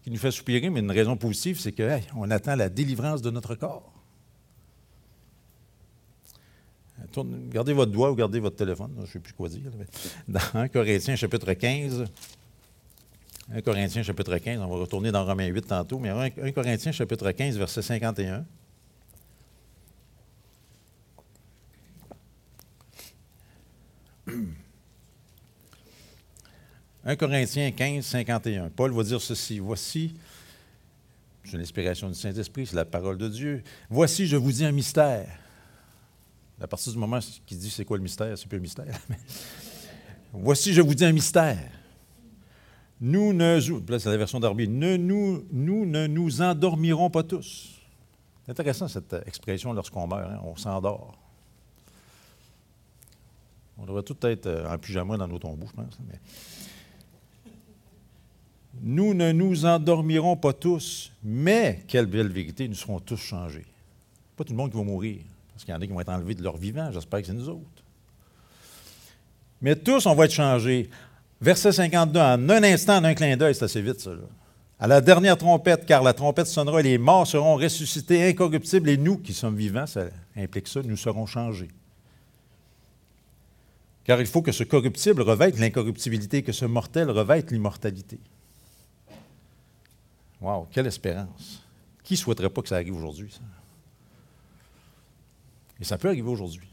qui 0.02 0.10
nous 0.10 0.18
fait 0.18 0.32
soupirer, 0.32 0.70
mais 0.70 0.80
une 0.80 0.90
raison 0.90 1.18
positive, 1.18 1.60
c'est 1.60 1.74
qu'on 1.74 2.32
attend 2.32 2.56
la 2.56 2.70
délivrance 2.70 3.22
de 3.22 3.30
notre 3.30 3.56
corps. 3.56 3.92
Gardez 7.52 7.74
votre 7.74 7.92
doigt 7.92 8.10
ou 8.12 8.16
gardez 8.16 8.40
votre 8.40 8.56
téléphone, 8.56 8.94
je 9.00 9.02
ne 9.02 9.06
sais 9.06 9.20
plus 9.20 9.34
quoi 9.34 9.50
dire. 9.50 9.70
Dans 10.30 10.40
1 10.54 10.70
Corinthiens 10.70 11.18
chapitre 11.18 11.52
15, 11.52 12.06
1 13.54 13.62
Corinthiens 13.64 14.04
chapitre 14.04 14.38
15, 14.38 14.62
on 14.62 14.68
va 14.70 14.76
retourner 14.78 15.12
dans 15.12 15.26
Romains 15.26 15.48
8 15.48 15.68
tantôt, 15.68 16.00
mais 16.00 16.08
1 16.08 16.54
Corinthiens 16.54 16.94
chapitre 16.94 17.30
15, 17.34 17.58
verset 17.58 17.82
51. 17.82 18.46
1 27.06 27.16
Corinthiens 27.16 27.72
15, 27.72 28.06
51. 28.06 28.70
Paul 28.70 28.92
va 28.92 29.04
dire 29.04 29.22
ceci. 29.22 29.60
Voici, 29.60 30.14
j'ai 31.44 31.58
l'inspiration 31.58 32.08
du 32.10 32.16
Saint-Esprit, 32.16 32.68
c'est 32.68 32.76
la 32.76 32.86
parole 32.86 33.18
de 33.18 33.28
Dieu. 33.28 33.64
Voici, 33.90 34.28
je 34.28 34.36
vous 34.36 34.52
dis 34.52 34.66
un 34.66 34.72
mystère. 34.72 35.28
À 36.62 36.68
partir 36.68 36.92
du 36.92 37.00
moment 37.00 37.20
qu'il 37.46 37.58
dit 37.58 37.70
c'est 37.70 37.86
quoi 37.86 37.98
le 37.98 38.04
mystère, 38.04 38.38
c'est 38.38 38.48
plus 38.48 38.58
un 38.58 38.62
mystère. 38.62 39.00
Voici, 40.34 40.74
je 40.74 40.82
vous 40.82 40.94
dis 40.94 41.06
un 41.06 41.14
mystère. 41.14 41.72
Nous 43.02 43.32
ne, 43.32 43.60
la 43.90 44.18
version 44.18 44.40
ne, 44.40 44.98
nous, 44.98 45.46
nous 45.52 45.86
ne 45.86 46.06
nous 46.08 46.42
endormirons 46.42 47.10
pas 47.10 47.24
tous. 47.24 47.80
C'est 48.44 48.52
intéressant 48.52 48.90
cette 48.90 49.16
expression 49.26 49.72
lorsqu'on 49.72 50.06
meurt, 50.06 50.30
hein, 50.30 50.42
on 50.44 50.58
s'endort. 50.58 51.18
On 53.82 53.86
devrait 53.86 54.04
tout 54.04 54.18
être 54.24 54.48
euh, 54.48 54.70
en 54.70 54.78
pyjama 54.78 55.18
dans 55.18 55.28
nos 55.28 55.40
tombeaux, 55.40 55.68
je 55.68 55.74
pense. 55.74 55.98
Mais... 56.08 56.20
Nous 58.82 59.14
ne 59.14 59.32
nous 59.32 59.66
endormirons 59.66 60.36
pas 60.36 60.54
tous, 60.54 61.12
mais, 61.24 61.84
quelle 61.88 62.06
belle 62.06 62.30
vérité, 62.30 62.68
nous 62.68 62.76
serons 62.76 63.00
tous 63.00 63.18
changés. 63.18 63.66
Pas 64.38 64.44
tout 64.44 64.54
le 64.54 64.58
monde 64.58 64.72
qui 64.72 64.78
va 64.78 64.84
mourir, 64.84 65.20
parce 65.52 65.66
qu'il 65.66 65.74
y 65.74 65.78
en 65.78 65.82
a 65.82 65.86
qui 65.86 65.92
vont 65.92 66.00
être 66.00 66.10
enlevés 66.10 66.36
de 66.36 66.44
leur 66.44 66.58
vivant, 66.58 66.92
j'espère 66.92 67.22
que 67.22 67.28
c'est 67.28 67.34
nous 67.34 67.50
autres. 67.50 67.84
Mais 69.62 69.76
tous, 69.76 70.06
on 70.06 70.16
va 70.16 70.26
être 70.26 70.34
changés. 70.34 70.90
Verset 71.42 71.74
52, 71.74 72.20
en 72.20 72.50
un 72.50 72.64
instant, 72.64 72.98
en 72.98 73.04
un 73.04 73.14
clin 73.14 73.36
d'œil, 73.36 73.56
c'est 73.56 73.66
assez 73.66 73.82
vite, 73.82 74.00
ça. 74.00 74.12
À 74.82 74.88
la 74.88 75.02
dernière 75.02 75.38
trompette, 75.38 75.86
car 75.86 76.02
la 76.02 76.14
trompette 76.14 76.48
sonnera, 76.48 76.82
les 76.82 76.98
morts 76.98 77.28
seront 77.28 77.56
ressuscités 77.56 78.30
incorruptibles, 78.30 78.90
et 78.90 78.98
nous 78.98 79.18
qui 79.18 79.34
sommes 79.34 79.58
vivants, 79.58 79.88
ça 79.88 80.06
implique 80.38 80.70
ça, 80.70 80.82
nous 80.84 80.96
serons 80.96 81.26
changés. 81.26 81.70
Car 84.10 84.20
il 84.20 84.26
faut 84.26 84.42
que 84.42 84.52
ce 84.52 84.64
corruptible 84.64 85.22
revête 85.22 85.60
l'incorruptibilité, 85.60 86.42
que 86.42 86.52
ce 86.52 86.66
mortel 86.66 87.12
revête 87.12 87.52
l'immortalité. 87.52 88.20
Wow, 90.42 90.68
quelle 90.72 90.88
espérance. 90.88 91.64
Qui 92.04 92.18
souhaiterait 92.18 92.50
pas 92.50 92.64
que 92.64 92.70
ça 92.70 92.78
arrive 92.78 92.96
aujourd'hui, 92.96 93.32
ça? 93.32 93.42
Et 95.80 95.84
ça 95.84 96.00
peut 96.00 96.08
arriver 96.08 96.28
aujourd'hui. 96.28 96.68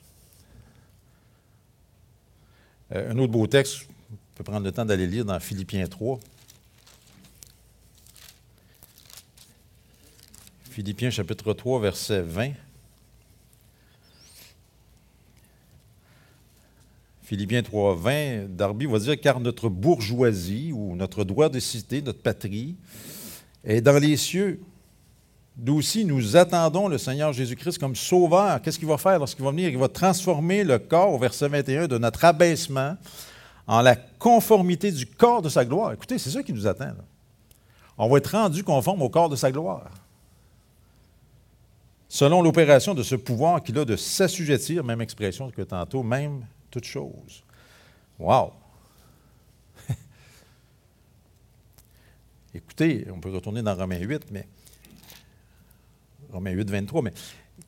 Euh, 2.94 3.12
un 3.12 3.18
autre 3.18 3.32
beau 3.34 3.46
texte, 3.46 3.86
on 4.10 4.16
peut 4.36 4.44
prendre 4.44 4.64
le 4.64 4.72
temps 4.72 4.86
d'aller 4.86 5.06
lire 5.06 5.26
dans 5.26 5.38
Philippiens 5.38 5.86
3. 5.86 6.18
Philippiens 10.70 11.10
chapitre 11.10 11.52
3, 11.52 11.80
verset 11.80 12.22
20. 12.22 12.52
Philippiens 17.26 17.60
3, 17.60 17.96
20, 17.96 18.56
Darby 18.56 18.86
va 18.86 19.00
dire 19.00 19.20
Car 19.20 19.40
notre 19.40 19.68
bourgeoisie 19.68 20.70
ou 20.72 20.94
notre 20.94 21.24
droit 21.24 21.48
de 21.48 21.58
cité, 21.58 22.00
notre 22.00 22.22
patrie, 22.22 22.76
est 23.64 23.80
dans 23.80 23.98
les 23.98 24.16
cieux, 24.16 24.60
D'aussi, 25.56 26.04
nous 26.04 26.36
attendons 26.36 26.86
le 26.86 26.98
Seigneur 26.98 27.32
Jésus-Christ 27.32 27.78
comme 27.78 27.96
sauveur. 27.96 28.60
Qu'est-ce 28.60 28.78
qu'il 28.78 28.86
va 28.86 28.98
faire 28.98 29.18
lorsqu'il 29.18 29.42
va 29.42 29.50
venir? 29.50 29.70
Il 29.70 29.78
va 29.78 29.88
transformer 29.88 30.62
le 30.64 30.78
corps, 30.78 31.14
au 31.14 31.18
verset 31.18 31.48
21, 31.48 31.88
de 31.88 31.96
notre 31.96 32.26
abaissement 32.26 32.94
en 33.66 33.80
la 33.80 33.96
conformité 33.96 34.92
du 34.92 35.06
corps 35.06 35.40
de 35.40 35.48
sa 35.48 35.64
gloire. 35.64 35.94
Écoutez, 35.94 36.18
c'est 36.18 36.28
ça 36.28 36.42
qui 36.42 36.52
nous 36.52 36.66
attend. 36.66 36.92
On 37.96 38.06
va 38.08 38.18
être 38.18 38.32
rendu 38.32 38.62
conforme 38.62 39.00
au 39.00 39.08
corps 39.08 39.30
de 39.30 39.36
sa 39.36 39.50
gloire. 39.50 39.90
Selon 42.06 42.42
l'opération 42.42 42.94
de 42.94 43.02
ce 43.02 43.16
pouvoir 43.16 43.62
qu'il 43.62 43.78
a 43.78 43.86
de 43.86 43.96
s'assujettir, 43.96 44.84
même 44.84 45.00
expression 45.00 45.50
que 45.50 45.62
tantôt, 45.62 46.02
même 46.02 46.42
toute 46.76 46.84
chose. 46.84 47.42
Wow! 48.18 48.52
Écoutez, 52.54 53.06
on 53.10 53.18
peut 53.18 53.30
retourner 53.30 53.62
dans 53.62 53.74
Romains 53.74 53.98
8, 53.98 54.30
mais 54.30 54.46
Romains 56.30 56.50
8, 56.50 56.70
23, 56.70 57.00
mais 57.00 57.14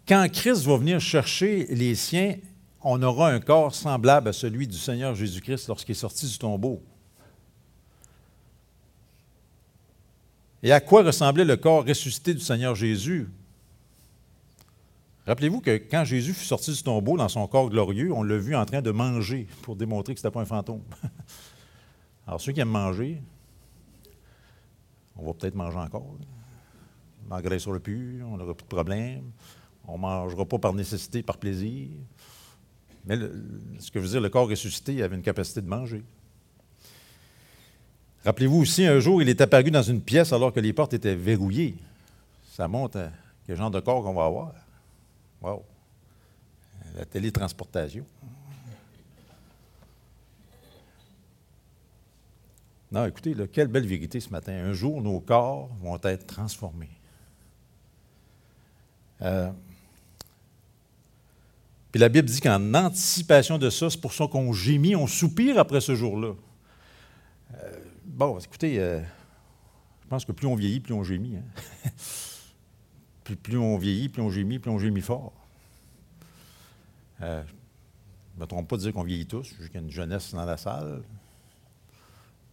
quand 0.07 0.31
Christ 0.31 0.66
va 0.66 0.77
venir 0.77 1.01
chercher 1.01 1.66
les 1.75 1.94
siens, 1.94 2.37
on 2.83 3.03
aura 3.03 3.31
un 3.31 3.40
corps 3.40 3.75
semblable 3.75 4.29
à 4.29 4.35
celui 4.35 4.66
du 4.66 4.77
Seigneur 4.77 5.14
Jésus-Christ 5.14 5.68
lorsqu'il 5.68 5.92
est 5.92 5.99
sorti 5.99 6.27
du 6.27 6.37
tombeau. 6.37 6.83
Et 10.62 10.71
à 10.71 10.81
quoi 10.81 11.03
ressemblait 11.03 11.47
le 11.47 11.57
corps 11.57 11.87
ressuscité 11.87 12.35
du 12.35 12.40
Seigneur 12.40 12.75
Jésus? 12.75 13.27
Rappelez-vous 15.28 15.60
que 15.60 15.76
quand 15.76 16.06
Jésus 16.06 16.32
fut 16.32 16.46
sorti 16.46 16.72
du 16.72 16.82
tombeau 16.82 17.18
dans 17.18 17.28
son 17.28 17.46
corps 17.46 17.68
glorieux, 17.68 18.10
on 18.14 18.22
l'a 18.22 18.38
vu 18.38 18.56
en 18.56 18.64
train 18.64 18.80
de 18.80 18.90
manger 18.90 19.46
pour 19.60 19.76
démontrer 19.76 20.14
que 20.14 20.20
ce 20.20 20.26
n'était 20.26 20.32
pas 20.32 20.40
un 20.40 20.46
fantôme. 20.46 20.80
Alors, 22.26 22.40
ceux 22.40 22.52
qui 22.52 22.60
aiment 22.60 22.70
manger, 22.70 23.20
on 25.16 25.26
va 25.26 25.34
peut-être 25.34 25.54
manger 25.54 25.76
encore. 25.76 26.16
On 27.26 27.34
n'engraissera 27.34 27.78
plus, 27.78 28.22
on 28.24 28.38
n'aura 28.38 28.54
plus 28.54 28.64
de 28.64 28.68
problème. 28.68 29.24
On 29.86 29.98
ne 29.98 29.98
mangera 29.98 30.46
pas 30.46 30.58
par 30.58 30.72
nécessité, 30.72 31.22
par 31.22 31.36
plaisir. 31.36 31.88
Mais 33.04 33.18
ce 33.80 33.90
que 33.90 33.98
veut 33.98 34.08
dire, 34.08 34.22
le 34.22 34.30
corps 34.30 34.48
ressuscité 34.48 35.02
avait 35.02 35.16
une 35.16 35.22
capacité 35.22 35.60
de 35.60 35.68
manger. 35.68 36.02
Rappelez-vous 38.24 38.62
aussi, 38.62 38.86
un 38.86 38.98
jour, 38.98 39.20
il 39.20 39.28
est 39.28 39.42
apparu 39.42 39.70
dans 39.70 39.82
une 39.82 40.00
pièce 40.00 40.32
alors 40.32 40.54
que 40.54 40.60
les 40.60 40.72
portes 40.72 40.94
étaient 40.94 41.14
verrouillées. 41.14 41.76
Ça 42.50 42.66
montre 42.66 43.10
quel 43.46 43.58
genre 43.58 43.70
de 43.70 43.80
corps 43.80 44.02
qu'on 44.02 44.14
va 44.14 44.24
avoir. 44.24 44.54
Wow! 45.40 45.64
La 46.96 47.05
télétransportation. 47.05 48.05
Non, 52.90 53.05
écoutez, 53.05 53.35
quelle 53.53 53.68
belle 53.68 53.87
vérité 53.87 54.18
ce 54.18 54.31
matin. 54.31 54.53
Un 54.53 54.72
jour, 54.72 55.03
nos 55.03 55.20
corps 55.20 55.68
vont 55.81 55.98
être 56.03 56.27
transformés. 56.27 56.88
Euh, 59.20 59.51
puis 61.92 62.01
la 62.01 62.09
Bible 62.09 62.29
dit 62.29 62.40
qu'en 62.40 62.74
anticipation 62.74 63.59
de 63.59 63.68
ça, 63.68 63.90
c'est 63.90 64.01
pour 64.01 64.12
ça 64.12 64.27
qu'on 64.27 64.53
gémit, 64.53 64.96
on 64.96 65.07
soupire 65.07 65.59
après 65.59 65.81
ce 65.81 65.94
jour-là. 65.94 66.35
Euh, 67.55 67.72
bon, 68.05 68.38
écoutez, 68.38 68.79
euh, 68.79 69.01
je 70.03 70.09
pense 70.09 70.24
que 70.24 70.33
plus 70.33 70.46
on 70.46 70.55
vieillit, 70.55 70.81
plus 70.81 70.94
on 70.94 71.05
gémit. 71.05 71.37
Hein. 71.37 71.90
plus, 73.36 73.58
on 73.58 73.76
vieillit, 73.78 74.08
plus 74.08 74.22
on 74.22 74.30
gémit, 74.30 74.58
plus 74.58 74.70
on 74.70 74.78
gémit 74.78 75.00
fort. 75.00 75.32
je 77.20 77.26
ne 77.26 78.40
me 78.40 78.46
trompe 78.46 78.68
pas 78.68 78.76
de 78.76 78.82
dire 78.82 78.92
qu'on 78.92 79.02
vieillit 79.02 79.26
tous, 79.26 79.54
qu'il 79.54 79.74
y 79.74 79.76
a 79.76 79.80
une 79.80 79.90
jeunesse 79.90 80.34
dans 80.34 80.44
la 80.44 80.56
salle. 80.56 81.02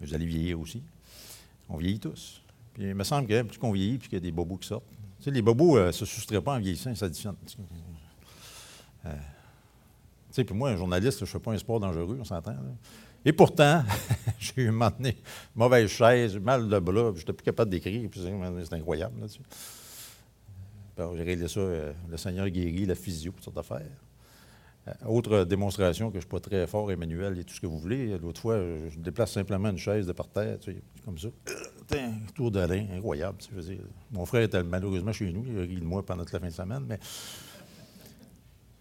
Vous 0.02 0.14
allez 0.14 0.26
vieillir 0.26 0.60
aussi. 0.60 0.84
On 1.70 1.78
vieillit 1.78 2.00
tous. 2.00 2.42
Puis 2.74 2.84
il 2.84 2.96
me 2.96 3.04
semble 3.04 3.28
que 3.28 3.42
plus 3.44 3.58
qu'on 3.58 3.72
vieillit, 3.72 3.98
plus 3.98 4.10
qu'il 4.10 4.18
y 4.18 4.22
a 4.22 4.22
des 4.22 4.32
bobos 4.32 4.58
qui 4.58 4.68
sortent. 4.68 4.86
Tu 5.18 5.24
sais, 5.24 5.32
les 5.32 5.42
bobos 5.42 5.78
ne 5.78 5.84
euh, 5.84 5.92
se 5.92 6.06
soustraient 6.06 6.42
pas 6.42 6.56
en 6.56 6.60
vieillissant, 6.60 6.90
ils 6.90 6.98
s'additionnent. 6.98 7.38
Euh, 9.06 9.14
tu 9.14 9.18
sais, 10.32 10.44
puis 10.44 10.56
moi, 10.56 10.70
un 10.70 10.76
journaliste, 10.76 11.20
je 11.20 11.24
ne 11.24 11.30
fais 11.30 11.40
pas 11.40 11.52
un 11.52 11.58
sport 11.58 11.80
dangereux, 11.80 12.18
on 12.20 12.26
s'entend. 12.26 12.56
Et 13.24 13.32
pourtant, 13.32 13.84
j'ai 14.40 14.64
eu 14.64 14.70
un 14.70 14.92
mauvaise 15.56 15.90
chaise, 15.90 16.38
mal 16.38 16.68
de 16.68 16.80
bras, 16.80 17.12
je 17.16 17.20
n'étais 17.20 17.34
plus 17.34 17.46
capable 17.46 17.72
d'écrire, 17.72 18.10
c'est 18.14 18.74
incroyable. 18.74 19.22
Là-dessus. 19.22 19.42
J'ai 20.98 21.24
réglé 21.24 21.48
ça, 21.48 21.60
euh, 21.60 21.94
le 22.10 22.18
Seigneur 22.18 22.50
guérit, 22.50 22.86
la 22.86 22.96
physio, 22.96 23.32
toutes 23.32 23.44
sortes 23.44 23.56
d'affaires. 23.56 23.82
Euh, 24.88 24.92
autre 25.08 25.44
démonstration 25.44 26.08
que 26.10 26.14
je 26.14 26.18
ne 26.18 26.22
suis 26.22 26.30
pas 26.30 26.40
très 26.40 26.68
fort, 26.68 26.92
Emmanuel, 26.92 27.40
et 27.40 27.44
tout 27.44 27.54
ce 27.54 27.62
que 27.62 27.68
vous 27.68 27.80
voulez. 27.80 28.18
L'autre 28.18 28.42
fois, 28.42 28.58
je 28.58 29.00
déplace 29.00 29.32
simplement 29.32 29.70
une 29.70 29.78
chaise 29.78 30.06
de 30.06 30.12
par 30.12 30.28
terre, 30.28 30.60
tu 30.60 30.74
sais, 30.74 30.82
comme 31.04 31.18
ça. 31.18 31.30
Euh, 31.94 32.10
tour 32.34 32.52
d'Alain, 32.52 32.88
incroyable. 32.94 33.38
Mon 34.12 34.26
frère 34.26 34.44
était 34.44 34.64
malheureusement 34.64 35.12
chez 35.12 35.32
nous, 35.32 35.46
il 35.48 35.60
a 35.60 35.62
ri 35.62 35.80
de 35.80 35.86
moi 35.86 36.04
pendant 36.04 36.24
toute 36.24 36.34
la 36.34 36.40
fin 36.40 36.48
de 36.48 36.52
semaine, 36.52 36.86
mais 36.88 37.00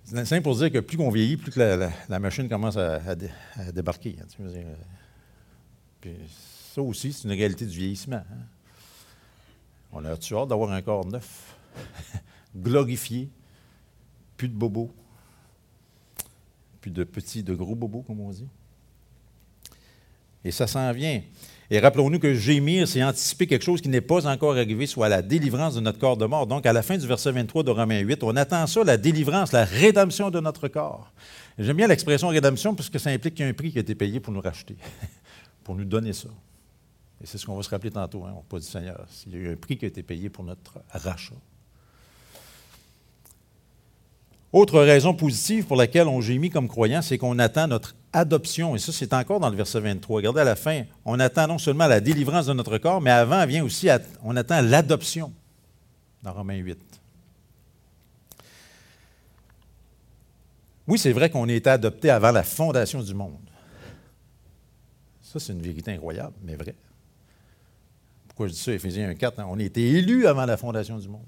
c'est 0.04 0.24
simple 0.24 0.42
pour 0.42 0.56
dire 0.56 0.70
que 0.70 0.78
plus 0.78 0.96
qu'on 0.96 1.10
vieillit, 1.10 1.36
plus 1.36 1.50
que 1.50 1.60
la, 2.08 2.18
machine 2.18 2.48
commence 2.48 2.76
à, 2.76 3.14
débarquer. 3.72 4.16
Euh, 4.40 6.14
ça 6.74 6.82
aussi, 6.82 7.12
c'est 7.12 7.24
une 7.24 7.34
réalité 7.34 7.66
du 7.66 7.76
vieillissement. 7.76 8.16
Hein. 8.16 8.44
On 9.92 10.04
a 10.04 10.10
hâte 10.10 10.48
d'avoir 10.48 10.72
un 10.72 10.82
corps 10.82 11.06
neuf, 11.06 11.56
glorifié, 12.54 13.28
plus 14.36 14.48
de 14.48 14.54
bobos 14.54 14.90
de 16.90 17.04
petits, 17.04 17.42
de 17.42 17.54
gros 17.54 17.74
bobos, 17.74 18.02
comme 18.02 18.20
on 18.20 18.30
dit. 18.30 18.48
Et 20.44 20.50
ça 20.50 20.66
s'en 20.66 20.92
vient. 20.92 21.22
Et 21.70 21.78
rappelons-nous 21.80 22.18
que 22.18 22.34
gémir, 22.34 22.86
c'est 22.86 23.02
anticiper 23.02 23.46
quelque 23.46 23.64
chose 23.64 23.80
qui 23.80 23.88
n'est 23.88 24.02
pas 24.02 24.26
encore 24.26 24.52
arrivé, 24.52 24.86
soit 24.86 25.08
la 25.08 25.22
délivrance 25.22 25.74
de 25.74 25.80
notre 25.80 25.98
corps 25.98 26.18
de 26.18 26.26
mort. 26.26 26.46
Donc, 26.46 26.66
à 26.66 26.72
la 26.72 26.82
fin 26.82 26.98
du 26.98 27.06
verset 27.06 27.32
23 27.32 27.62
de 27.62 27.70
Romains 27.70 28.00
8, 28.00 28.22
on 28.22 28.36
attend 28.36 28.66
ça, 28.66 28.84
la 28.84 28.98
délivrance, 28.98 29.52
la 29.52 29.64
rédemption 29.64 30.30
de 30.30 30.40
notre 30.40 30.68
corps. 30.68 31.10
J'aime 31.58 31.76
bien 31.76 31.86
l'expression 31.86 32.28
rédemption 32.28 32.74
parce 32.74 32.90
que 32.90 32.98
ça 32.98 33.10
implique 33.10 33.34
qu'il 33.34 33.44
y 33.44 33.48
a 33.48 33.50
un 33.50 33.54
prix 33.54 33.72
qui 33.72 33.78
a 33.78 33.80
été 33.80 33.94
payé 33.94 34.20
pour 34.20 34.32
nous 34.32 34.40
racheter, 34.40 34.76
pour 35.64 35.74
nous 35.74 35.84
donner 35.84 36.12
ça. 36.12 36.28
Et 37.22 37.26
c'est 37.26 37.38
ce 37.38 37.46
qu'on 37.46 37.56
va 37.56 37.62
se 37.62 37.70
rappeler 37.70 37.90
tantôt, 37.90 38.24
hein, 38.24 38.34
on 38.36 38.42
pas 38.42 38.58
du 38.58 38.66
Seigneur. 38.66 39.06
Il 39.26 39.32
y 39.32 39.36
a 39.36 39.38
eu 39.38 39.52
un 39.52 39.56
prix 39.56 39.78
qui 39.78 39.86
a 39.86 39.88
été 39.88 40.02
payé 40.02 40.28
pour 40.28 40.44
notre 40.44 40.80
rachat. 40.90 41.36
Autre 44.54 44.80
raison 44.80 45.14
positive 45.14 45.66
pour 45.66 45.76
laquelle 45.76 46.06
on 46.06 46.20
gémit 46.20 46.48
comme 46.48 46.68
croyant, 46.68 47.02
c'est 47.02 47.18
qu'on 47.18 47.40
attend 47.40 47.66
notre 47.66 47.96
adoption. 48.12 48.76
Et 48.76 48.78
ça, 48.78 48.92
c'est 48.92 49.12
encore 49.12 49.40
dans 49.40 49.50
le 49.50 49.56
verset 49.56 49.80
23. 49.80 50.18
Regardez 50.18 50.42
à 50.42 50.44
la 50.44 50.54
fin, 50.54 50.84
on 51.04 51.18
attend 51.18 51.48
non 51.48 51.58
seulement 51.58 51.88
la 51.88 51.98
délivrance 51.98 52.46
de 52.46 52.52
notre 52.52 52.78
corps, 52.78 53.00
mais 53.00 53.10
avant 53.10 53.44
vient 53.46 53.64
aussi, 53.64 53.88
on 54.22 54.36
attend 54.36 54.62
l'adoption, 54.62 55.32
dans 56.22 56.32
Romains 56.32 56.58
8. 56.58 56.78
Oui, 60.86 61.00
c'est 61.00 61.10
vrai 61.10 61.30
qu'on 61.30 61.48
a 61.48 61.52
été 61.52 61.70
adopté 61.70 62.10
avant 62.10 62.30
la 62.30 62.44
fondation 62.44 63.02
du 63.02 63.12
monde. 63.12 63.50
Ça, 65.20 65.40
c'est 65.40 65.52
une 65.52 65.62
vérité 65.62 65.90
incroyable, 65.90 66.34
mais 66.44 66.54
vraie. 66.54 66.76
Pourquoi 68.28 68.46
je 68.46 68.52
dis 68.52 68.60
ça, 68.60 68.72
Éphésiens 68.72 69.10
1.4? 69.10 69.32
Hein? 69.40 69.46
On 69.48 69.58
a 69.58 69.62
été 69.64 69.82
élus 69.82 70.28
avant 70.28 70.46
la 70.46 70.56
fondation 70.56 70.96
du 70.96 71.08
monde. 71.08 71.26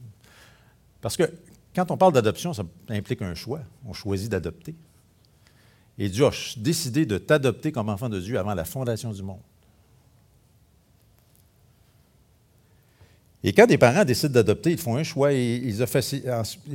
Parce 1.01 1.17
que 1.17 1.25
quand 1.77 1.91
on 1.91 1.99
parle 1.99 2.15
d'adoption, 2.15 2.55
ça 2.55 2.65
implique 2.89 3.21
un 3.21 3.35
choix. 3.35 3.61
On 3.85 3.93
choisit 3.93 4.31
d'adopter. 4.31 4.75
Et 5.99 6.09
Dieu 6.09 6.25
a 6.25 6.31
décidé 6.57 7.05
de 7.05 7.19
t'adopter 7.19 7.71
comme 7.71 7.91
enfant 7.91 8.09
de 8.09 8.19
Dieu 8.19 8.39
avant 8.39 8.55
la 8.55 8.65
fondation 8.65 9.13
du 9.13 9.23
monde. 9.23 9.41
Et 13.45 13.53
quand 13.53 13.67
des 13.67 13.77
parents 13.77 14.05
décident 14.07 14.33
d'adopter, 14.33 14.73
ils 14.73 14.79
font 14.79 14.97
un 14.97 15.03
choix, 15.03 15.35
ils, 15.35 15.87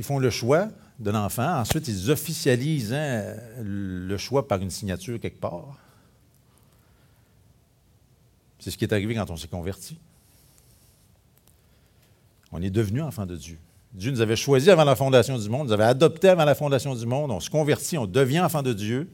font 0.02 0.20
le 0.20 0.30
choix 0.30 0.68
de 1.00 1.10
l'enfant, 1.10 1.58
ensuite 1.58 1.88
ils 1.88 2.10
officialisent 2.10 2.92
hein, 2.92 3.34
le 3.58 4.16
choix 4.16 4.46
par 4.46 4.62
une 4.62 4.70
signature 4.70 5.20
quelque 5.20 5.40
part. 5.40 5.76
C'est 8.60 8.70
ce 8.70 8.78
qui 8.78 8.84
est 8.84 8.92
arrivé 8.92 9.16
quand 9.16 9.28
on 9.30 9.36
s'est 9.36 9.48
converti. 9.48 9.98
On 12.52 12.62
est 12.62 12.70
devenu 12.70 13.02
enfant 13.02 13.26
de 13.26 13.36
Dieu. 13.36 13.58
Dieu 13.92 14.10
nous 14.10 14.20
avait 14.20 14.36
choisis 14.36 14.68
avant 14.70 14.84
la 14.84 14.96
fondation 14.96 15.38
du 15.38 15.48
monde, 15.48 15.66
nous 15.66 15.72
avait 15.72 15.84
adoptés 15.84 16.28
avant 16.30 16.44
la 16.44 16.54
fondation 16.54 16.94
du 16.94 17.04
monde, 17.04 17.30
on 17.30 17.40
se 17.40 17.50
convertit, 17.50 17.98
on 17.98 18.06
devient 18.06 18.40
enfant 18.40 18.62
de 18.62 18.72
Dieu. 18.72 19.10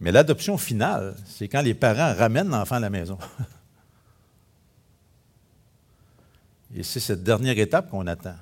Mais 0.00 0.12
l'adoption 0.12 0.58
finale, 0.58 1.16
c'est 1.26 1.48
quand 1.48 1.62
les 1.62 1.74
parents 1.74 2.14
ramènent 2.14 2.48
l'enfant 2.48 2.76
à 2.76 2.80
la 2.80 2.90
maison. 2.90 3.18
Et 6.76 6.82
c'est 6.82 7.00
cette 7.00 7.22
dernière 7.22 7.58
étape 7.58 7.90
qu'on 7.90 8.06
attend. 8.06 8.36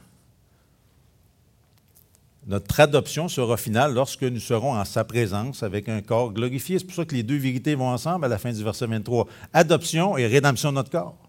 Notre 2.46 2.80
adoption 2.80 3.28
sera 3.28 3.56
finale 3.56 3.92
lorsque 3.94 4.22
nous 4.22 4.40
serons 4.40 4.74
en 4.74 4.84
sa 4.84 5.04
présence 5.04 5.62
avec 5.62 5.88
un 5.88 6.00
corps 6.00 6.32
glorifié. 6.32 6.78
C'est 6.78 6.84
pour 6.84 6.94
ça 6.94 7.04
que 7.04 7.14
les 7.14 7.22
deux 7.22 7.36
vérités 7.36 7.74
vont 7.74 7.88
ensemble 7.88 8.24
à 8.24 8.28
la 8.28 8.38
fin 8.38 8.52
du 8.52 8.64
verset 8.64 8.86
23. 8.86 9.26
Adoption 9.52 10.16
et 10.16 10.26
rédemption 10.26 10.70
de 10.70 10.76
notre 10.76 10.90
corps. 10.90 11.27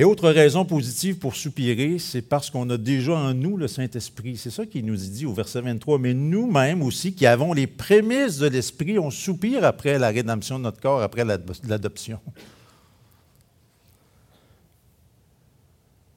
Et 0.00 0.04
autre 0.04 0.30
raison 0.30 0.64
positive 0.64 1.18
pour 1.18 1.36
soupirer, 1.36 1.98
c'est 1.98 2.22
parce 2.22 2.48
qu'on 2.48 2.70
a 2.70 2.78
déjà 2.78 3.12
en 3.12 3.34
nous 3.34 3.58
le 3.58 3.68
Saint-Esprit. 3.68 4.38
C'est 4.38 4.48
ça 4.48 4.64
qu'il 4.64 4.86
nous 4.86 4.96
dit 4.96 5.26
au 5.26 5.34
verset 5.34 5.60
23. 5.60 5.98
Mais 5.98 6.14
nous-mêmes 6.14 6.82
aussi, 6.82 7.12
qui 7.12 7.26
avons 7.26 7.52
les 7.52 7.66
prémices 7.66 8.38
de 8.38 8.46
l'Esprit, 8.46 8.98
on 8.98 9.10
soupire 9.10 9.62
après 9.62 9.98
la 9.98 10.08
rédemption 10.08 10.58
de 10.58 10.64
notre 10.64 10.80
corps, 10.80 11.02
après 11.02 11.22
l'adoption. 11.26 12.18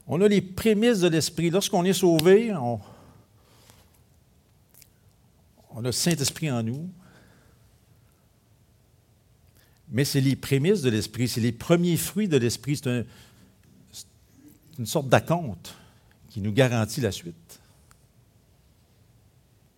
On 0.07 0.21
a 0.21 0.29
les 0.29 0.39
prémices 0.41 1.01
de 1.01 1.09
l'Esprit. 1.09 1.49
Lorsqu'on 1.49 1.83
est 1.83 1.91
sauvé, 1.91 2.53
on, 2.53 2.79
a 5.77 5.81
le 5.81 5.91
Saint-Esprit 5.91 6.49
en 6.49 6.63
nous. 6.63 6.89
Mais 9.91 10.05
c'est 10.05 10.21
les 10.21 10.37
prémices 10.37 10.81
de 10.83 10.89
l'Esprit, 10.89 11.27
c'est 11.27 11.41
les 11.41 11.51
premiers 11.51 11.97
fruits 11.97 12.29
de 12.29 12.37
l'Esprit. 12.37 12.77
C'est 12.77 12.87
un, 12.87 13.03
une 14.79 14.85
sorte 14.85 15.07
d'acompte 15.07 15.75
qui 16.29 16.41
nous 16.41 16.51
garantit 16.51 17.01
la 17.01 17.11
suite. 17.11 17.59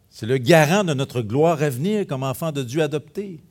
C'est 0.10 0.26
le 0.26 0.38
garant 0.38 0.86
de 0.86 0.94
notre 0.94 1.22
gloire 1.22 1.62
à 1.62 1.70
venir 1.70 2.08
comme 2.08 2.24
enfant 2.24 2.54
de 2.54 2.64
Dieu 2.64 2.82
adopté. 2.82 3.42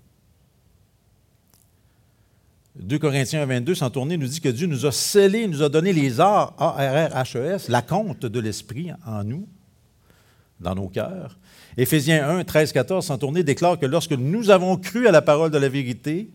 2 2.77 2.99
Corinthiens 2.99 3.45
22, 3.45 3.75
sans 3.75 3.91
tourner, 3.91 4.17
nous 4.17 4.27
dit 4.27 4.41
que 4.41 4.49
Dieu 4.49 4.67
nous 4.67 4.87
a 4.87 4.91
scellés, 4.91 5.47
nous 5.47 5.63
a 5.63 5.69
donné 5.69 5.93
les 5.93 6.19
arts, 6.21 6.55
A-R-R-H-E-S, 6.59 7.69
la 7.69 7.83
de 7.83 8.41
l'Esprit 8.41 8.91
en 9.07 9.23
nous, 9.23 9.47
dans 10.59 10.75
nos 10.75 10.89
cœurs. 10.89 11.39
Éphésiens 11.77 12.29
1, 12.29 12.45
13, 12.45 12.73
14, 12.73 13.07
sans 13.07 13.19
tourner, 13.19 13.45
déclare 13.45 13.79
que 13.79 13.87
lorsque 13.87 14.13
nous 14.13 14.51
avons 14.51 14.77
cru 14.77 15.07
à 15.07 15.13
la 15.13 15.23
parole 15.23 15.51
de 15.51 15.59
la 15.59 15.69
vérité, 15.69 16.31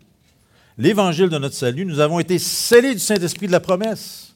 l'évangile 0.77 1.29
de 1.29 1.37
notre 1.37 1.55
salut, 1.55 1.85
nous 1.85 1.99
avons 1.99 2.19
été 2.19 2.39
scellés 2.39 2.93
du 2.93 2.99
Saint-Esprit 2.99 3.47
de 3.47 3.51
la 3.51 3.59
promesse. 3.59 4.28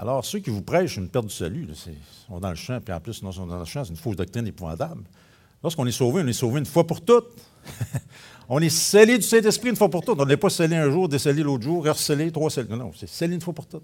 Alors, 0.00 0.24
ceux 0.24 0.38
qui 0.38 0.48
vous 0.48 0.62
prêchent 0.62 0.96
une 0.96 1.10
perte 1.10 1.26
du 1.26 1.34
salut, 1.34 1.68
ils 1.68 1.94
sont 2.26 2.40
dans 2.40 2.48
le 2.48 2.54
champ, 2.54 2.80
puis 2.82 2.94
en 2.94 3.00
plus, 3.00 3.22
non, 3.22 3.32
sont 3.32 3.46
dans 3.46 3.58
le 3.58 3.66
champ, 3.66 3.84
c'est 3.84 3.90
une 3.90 3.98
fausse 3.98 4.16
doctrine 4.16 4.46
épouvantable. 4.46 5.02
Lorsqu'on 5.62 5.86
est 5.86 5.92
sauvé, 5.92 6.22
on 6.24 6.26
est 6.26 6.32
sauvé 6.32 6.60
une 6.60 6.64
fois 6.64 6.86
pour 6.86 7.02
toutes. 7.02 7.36
on 8.48 8.60
est 8.60 8.70
scellé 8.70 9.18
du 9.18 9.24
Saint-Esprit 9.24 9.68
une 9.68 9.76
fois 9.76 9.90
pour 9.90 10.02
toutes. 10.02 10.18
On 10.18 10.24
n'est 10.24 10.38
pas 10.38 10.48
scellé 10.48 10.74
un 10.74 10.90
jour, 10.90 11.06
décellé 11.06 11.42
l'autre 11.42 11.64
jour, 11.64 11.84
recellé, 11.84 12.32
trois 12.32 12.48
scellés. 12.48 12.74
Non, 12.74 12.92
c'est 12.96 13.10
scellé 13.10 13.34
une 13.34 13.42
fois 13.42 13.52
pour 13.52 13.66
toutes. 13.66 13.82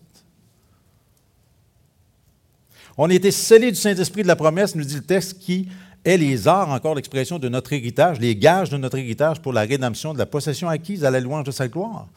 On 2.96 3.10
a 3.10 3.12
été 3.12 3.30
scellé 3.30 3.70
du 3.70 3.76
Saint-Esprit 3.76 4.22
de 4.22 4.28
la 4.28 4.36
promesse, 4.36 4.74
nous 4.74 4.84
dit 4.84 4.94
le 4.94 5.02
texte, 5.02 5.38
qui 5.38 5.68
est 6.02 6.16
les 6.16 6.48
arts, 6.48 6.70
encore 6.70 6.94
l'expression 6.94 7.38
de 7.38 7.50
notre 7.50 7.74
héritage, 7.74 8.20
les 8.20 8.34
gages 8.36 8.70
de 8.70 8.78
notre 8.78 8.96
héritage 8.96 9.42
pour 9.42 9.52
la 9.52 9.62
rédemption 9.64 10.14
de 10.14 10.18
la 10.18 10.24
possession 10.24 10.70
acquise 10.70 11.04
à 11.04 11.10
la 11.10 11.20
louange 11.20 11.44
de 11.44 11.50
sa 11.50 11.68
gloire. 11.68 12.08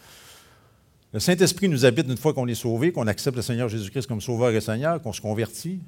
Le 1.12 1.19
Saint-Esprit 1.19 1.67
nous 1.69 1.86
habite 1.86 2.08
une 2.08 2.17
fois 2.17 2.34
qu'on 2.34 2.48
est 2.48 2.56
sauvé, 2.56 2.91
qu'on 2.91 3.08
accepte 3.08 3.36
le 3.36 3.41
Seigneur 3.41 3.67
Jésus-Christ 3.67 4.06
comme 4.06 4.22
Sauveur 4.22 4.52
et 4.52 4.62
Seigneur, 4.62 5.02
qu'on 5.02 5.13
se 5.13 5.22
convertit. 5.22 5.80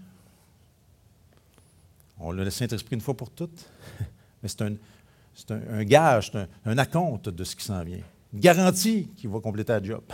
On 2.20 2.32
le 2.32 2.50
Saint-Esprit 2.50 2.96
une 2.96 3.02
fois 3.02 3.16
pour 3.16 3.30
toutes. 3.30 3.66
Mais 4.44 4.50
c'est 4.50 4.62
un, 5.52 5.84
gage, 5.84 6.32
c'est 6.32 6.40
un, 6.40 6.48
un 6.66 6.78
acompte 6.78 7.30
de 7.30 7.44
ce 7.44 7.56
qui 7.56 7.64
s'en 7.64 7.84
vient. 7.84 8.00
Une 8.34 8.40
garantie 8.40 9.10
qu'il 9.16 9.30
va 9.30 9.40
compléter 9.40 9.74
la 9.74 9.84
job. 9.84 10.02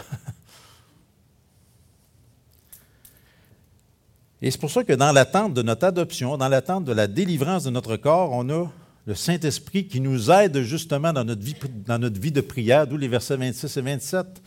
Et 4.42 4.52
c'est 4.52 4.60
pour 4.60 4.70
ça 4.70 4.84
que 4.84 4.94
dans 4.94 5.12
l'attente 5.14 5.54
de 5.54 5.62
notre 5.62 5.86
adoption, 5.86 6.38
dans 6.38 6.50
l'attente 6.50 6.84
de 6.84 6.92
la 6.92 7.08
délivrance 7.08 7.64
de 7.64 7.70
notre 7.70 7.98
corps, 7.98 8.32
on 8.34 8.48
a 8.50 8.68
le 9.06 9.16
Saint-Esprit 9.16 9.88
qui 9.88 10.00
nous 10.02 10.30
aide 10.30 10.62
justement 10.62 11.14
dans 11.14 11.24
notre 11.24 11.42
vie, 11.42 11.56
dans 11.86 11.98
notre 11.98 12.20
vie 12.20 12.32
de 12.32 12.42
prière, 12.42 12.86
d'où 12.86 12.98
les 12.98 13.08
versets 13.08 13.38
26 13.38 13.78
et 13.78 13.82
27. 13.82 14.42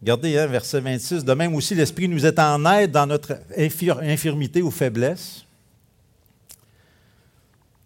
Regardez, 0.00 0.38
hein, 0.38 0.46
verset 0.46 0.80
26. 0.80 1.24
De 1.24 1.32
même 1.34 1.54
aussi, 1.54 1.74
l'Esprit 1.74 2.08
nous 2.08 2.24
est 2.24 2.38
en 2.38 2.64
aide 2.72 2.92
dans 2.92 3.06
notre 3.06 3.40
infirmité 3.56 4.62
ou 4.62 4.70
faiblesse. 4.70 5.44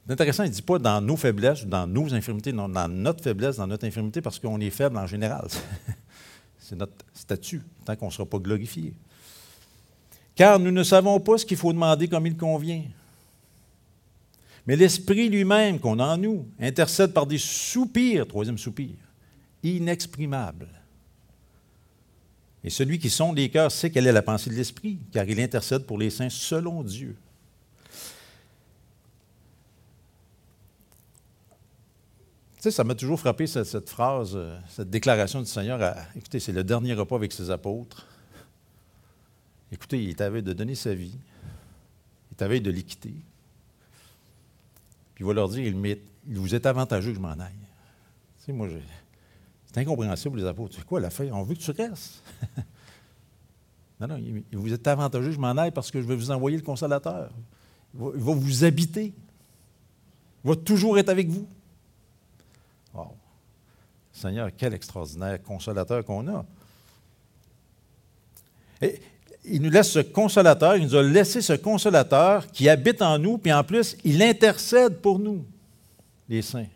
C'est 0.05 0.13
intéressant, 0.13 0.43
il 0.43 0.51
ne 0.51 0.55
dit 0.55 0.63
pas 0.63 0.79
dans 0.79 1.01
nos 1.01 1.17
faiblesses 1.17 1.63
ou 1.63 1.67
dans 1.67 1.87
nos 1.87 2.13
infirmités, 2.13 2.53
non, 2.53 2.69
dans 2.69 2.89
notre 2.89 3.23
faiblesse, 3.23 3.57
dans 3.57 3.67
notre 3.67 3.87
infirmité, 3.87 4.21
parce 4.21 4.39
qu'on 4.39 4.61
est 4.61 4.71
faible 4.71 4.99
en 4.99 5.07
général. 5.07 5.47
C'est 6.59 6.77
notre 6.77 7.05
statut, 7.15 7.63
tant 7.85 7.97
qu'on 7.97 8.07
ne 8.07 8.13
sera 8.13 8.27
pas 8.27 8.39
glorifié. 8.39 8.93
Car 10.35 10.59
nous 10.59 10.71
ne 10.71 10.83
savons 10.83 11.19
pas 11.21 11.39
ce 11.39 11.47
qu'il 11.47 11.57
faut 11.57 11.73
demander 11.73 12.09
comme 12.09 12.27
il 12.27 12.37
convient. 12.37 12.83
Mais 14.67 14.77
l'Esprit 14.77 15.29
lui-même 15.29 15.79
qu'on 15.79 15.99
a 15.99 16.05
en 16.05 16.17
nous 16.17 16.47
intercède 16.61 17.13
par 17.13 17.27
des 17.27 17.39
soupirs, 17.39 18.27
troisième 18.27 18.59
soupir, 18.59 18.91
inexprimables 19.63 20.69
et 22.65 22.71
celui 22.71 22.99
qui 22.99 23.11
sonde 23.11 23.37
les 23.37 23.51
cœurs 23.51 23.73
sait 23.73 23.91
quelle 23.91 24.07
est 24.07 24.13
la 24.13 24.23
pensée 24.23 24.51
de 24.51 24.55
l'Esprit, 24.55 24.99
car 25.13 25.29
il 25.29 25.41
intercède 25.41 25.85
pour 25.85 25.99
les 25.99 26.11
saints 26.11 26.31
selon 26.31 26.83
Dieu. 26.83 27.17
Tu 32.57 32.69
sais, 32.69 32.71
ça 32.71 32.85
m'a 32.85 32.95
toujours 32.95 33.19
frappé 33.19 33.49
cette, 33.49 33.91
phrase, 33.91 34.37
euh, 34.37 34.57
cette 34.69 34.89
déclaration 34.89 35.41
du 35.41 35.47
Seigneur. 35.47 35.81
écoutez, 36.15 36.39
c'est 36.39 36.53
le 36.53 36.63
dernier 36.63 36.95
repas 36.95 37.17
avec 37.17 37.33
ses 37.33 37.51
apôtres. 37.51 38.07
Écoutez, 39.73 40.01
il 40.01 40.15
t'avait 40.15 40.43
de 40.43 40.53
donner 40.53 40.77
sa 40.77 40.95
vie. 40.95 41.17
Il 42.31 42.37
t'avait 42.37 42.61
de 42.61 42.71
l'équiter. 42.71 43.15
Puis 45.15 45.25
il 45.25 45.27
va 45.27 45.33
leur 45.33 45.49
dire, 45.49 45.67
il, 45.67 45.99
il 46.29 46.39
vous 46.39 46.55
est 46.55 46.65
avantageux 46.65 47.11
que 47.11 47.17
je 47.17 47.21
m'en 47.21 47.33
aille. 47.33 47.53
Tu 48.39 48.45
sais, 48.45 48.53
moi, 48.53 48.69
j'ai 48.69 48.81
c'est 49.73 49.81
incompréhensible, 49.81 50.39
les 50.39 50.47
apôtres. 50.47 50.75
C'est 50.77 50.85
quoi 50.85 51.01
la 51.01 51.11
feuille? 51.11 51.33
On 51.33 51.43
veut 51.43 51.55
que 51.55 51.61
tu 51.61 51.71
restes. 51.71 52.23
non, 54.01 54.07
non, 54.07 54.21
vous 54.53 54.73
êtes 54.73 54.87
avantageux, 54.87 55.33
je 55.33 55.39
m'en 55.39 55.53
aille 55.53 55.71
parce 55.71 55.91
que 55.91 56.01
je 56.01 56.07
vais 56.07 56.15
vous 56.15 56.31
envoyer 56.31 56.57
le 56.57 56.63
consolateur. 56.63 57.31
Il 57.95 58.01
va, 58.01 58.35
vous 58.35 58.65
habiter. 58.65 59.13
Il 60.45 60.49
va 60.49 60.57
toujours 60.57 60.99
être 60.99 61.09
avec 61.09 61.29
vous. 61.29 61.47
Wow. 62.93 63.15
Seigneur, 64.13 64.51
quel 64.57 64.75
extraordinaire 64.75 65.43
consolateur 65.43 66.05
qu'on 66.05 66.29
a. 66.29 66.45
Il 69.45 69.63
nous 69.63 69.71
laisse 69.71 69.91
ce 69.91 70.01
consolateur, 70.01 70.77
il 70.77 70.85
nous 70.85 70.95
a 70.95 71.03
laissé 71.03 71.41
ce 71.41 71.55
consolateur 71.55 72.47
qui 72.49 72.69
habite 72.69 73.01
en 73.01 73.19
nous, 73.19 73.39
puis 73.39 73.53
en 73.53 73.65
plus, 73.65 73.97
il 74.05 74.23
intercède 74.23 74.99
pour 74.99 75.19
nous, 75.19 75.45
les 76.29 76.43
saints. 76.43 76.67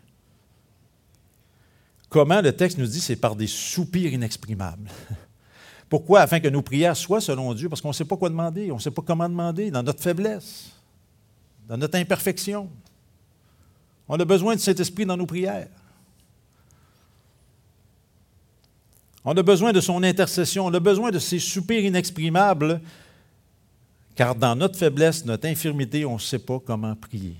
Comment 2.09 2.41
le 2.41 2.53
texte 2.53 2.77
nous 2.77 2.87
dit 2.87 3.01
c'est 3.01 3.15
par 3.15 3.35
des 3.35 3.47
soupirs 3.47 4.13
inexprimables. 4.13 4.89
Pourquoi? 5.89 6.21
Afin 6.21 6.39
que 6.39 6.47
nos 6.47 6.61
prières 6.61 6.95
soient 6.95 7.21
selon 7.21 7.53
Dieu, 7.53 7.69
parce 7.69 7.81
qu'on 7.81 7.89
ne 7.89 7.93
sait 7.93 8.05
pas 8.05 8.17
quoi 8.17 8.29
demander, 8.29 8.71
on 8.71 8.75
ne 8.75 8.81
sait 8.81 8.91
pas 8.91 9.01
comment 9.05 9.27
demander, 9.27 9.71
dans 9.71 9.83
notre 9.83 10.01
faiblesse, 10.01 10.71
dans 11.67 11.77
notre 11.77 11.97
imperfection. 11.97 12.69
On 14.07 14.19
a 14.19 14.25
besoin 14.25 14.55
de 14.55 14.59
cet 14.59 14.79
esprit 14.79 15.05
dans 15.05 15.17
nos 15.17 15.25
prières. 15.25 15.67
On 19.23 19.35
a 19.35 19.43
besoin 19.43 19.73
de 19.73 19.81
son 19.81 20.03
intercession, 20.03 20.65
on 20.65 20.73
a 20.73 20.79
besoin 20.79 21.11
de 21.11 21.19
ces 21.19 21.39
soupirs 21.39 21.83
inexprimables, 21.83 22.79
car 24.15 24.33
dans 24.33 24.55
notre 24.55 24.77
faiblesse, 24.77 25.25
notre 25.25 25.47
infirmité, 25.47 26.05
on 26.05 26.13
ne 26.13 26.19
sait 26.19 26.39
pas 26.39 26.59
comment 26.59 26.95
prier. 26.95 27.35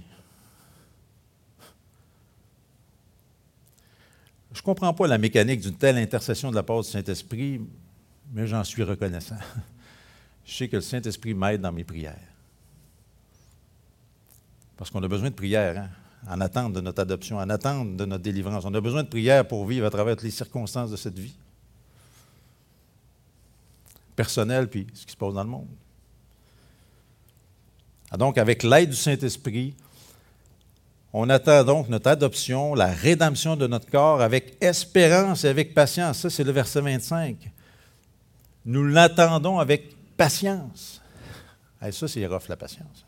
Je 4.58 4.64
ne 4.64 4.66
comprends 4.66 4.92
pas 4.92 5.06
la 5.06 5.20
mécanique 5.20 5.62
d'une 5.62 5.76
telle 5.76 6.00
intercession 6.00 6.50
de 6.50 6.56
la 6.56 6.64
part 6.64 6.82
du 6.82 6.90
Saint-Esprit, 6.90 7.62
mais 8.34 8.48
j'en 8.48 8.64
suis 8.64 8.82
reconnaissant. 8.82 9.38
Je 10.44 10.52
sais 10.52 10.68
que 10.68 10.78
le 10.78 10.82
Saint-Esprit 10.82 11.36
m'aide 11.36 11.62
dans 11.62 11.72
mes 11.72 11.84
prières. 11.84 12.18
Parce 14.76 14.90
qu'on 14.90 15.04
a 15.04 15.08
besoin 15.08 15.30
de 15.30 15.36
prière, 15.36 15.78
hein, 15.78 15.90
en 16.28 16.42
attente 16.42 16.74
de 16.74 16.82
notre 16.82 17.04
adoption, 17.04 17.38
en 17.38 17.48
attente 17.52 17.98
de 17.98 18.06
notre 18.06 18.24
délivrance. 18.24 18.66
On 18.66 18.74
a 18.74 18.82
besoin 18.82 19.04
de 19.04 19.10
prière 19.10 19.48
pour 19.48 19.64
vivre 19.68 19.86
à 19.86 19.92
travers 19.92 20.16
les 20.24 20.32
circonstances 20.32 20.90
de 20.90 20.98
cette 20.98 21.20
vie. 21.20 21.36
Personnelle, 24.16 24.68
puis 24.68 24.88
ce 24.92 25.06
qui 25.06 25.12
se 25.12 25.18
passe 25.18 25.36
dans 25.36 25.44
le 25.44 25.50
monde. 25.52 25.68
Ah, 28.10 28.18
donc, 28.18 28.40
avec 28.40 28.64
l'aide 28.64 28.90
du 28.90 28.96
Saint-Esprit, 28.96 29.76
on 31.14 31.30
attend 31.30 31.64
donc 31.64 31.90
notre 31.90 32.10
adoption, 32.10 32.76
la 32.76 32.88
rédemption 32.88 33.56
de 33.56 33.68
notre 33.68 33.90
corps 33.90 34.22
avec 34.22 34.58
espérance 34.62 35.46
et 35.46 35.48
avec 35.48 35.74
patience. 35.74 36.20
Ça, 36.20 36.30
c'est 36.30 36.44
le 36.44 36.52
verset 36.52 36.82
25. 36.82 37.50
Nous 38.66 38.86
l'attendons 38.86 39.60
avec 39.60 39.96
patience. 40.18 41.02
ça, 41.80 42.08
c'est 42.08 42.26
rough, 42.28 42.50
la 42.50 42.58
patience. 42.58 43.06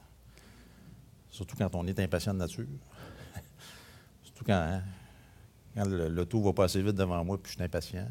Surtout 1.29 1.57
quand 1.57 1.73
on 1.75 1.85
est 1.87 1.99
impatient 1.99 2.33
de 2.33 2.39
nature. 2.39 2.65
Surtout 4.23 4.45
quand, 4.45 4.53
hein, 4.53 4.81
quand 5.75 5.85
l'auto 5.85 6.41
va 6.41 6.53
passer 6.53 6.81
vite 6.81 6.95
devant 6.95 7.23
moi 7.23 7.37
puis 7.37 7.51
je 7.51 7.57
suis 7.57 7.63
impatient. 7.63 8.07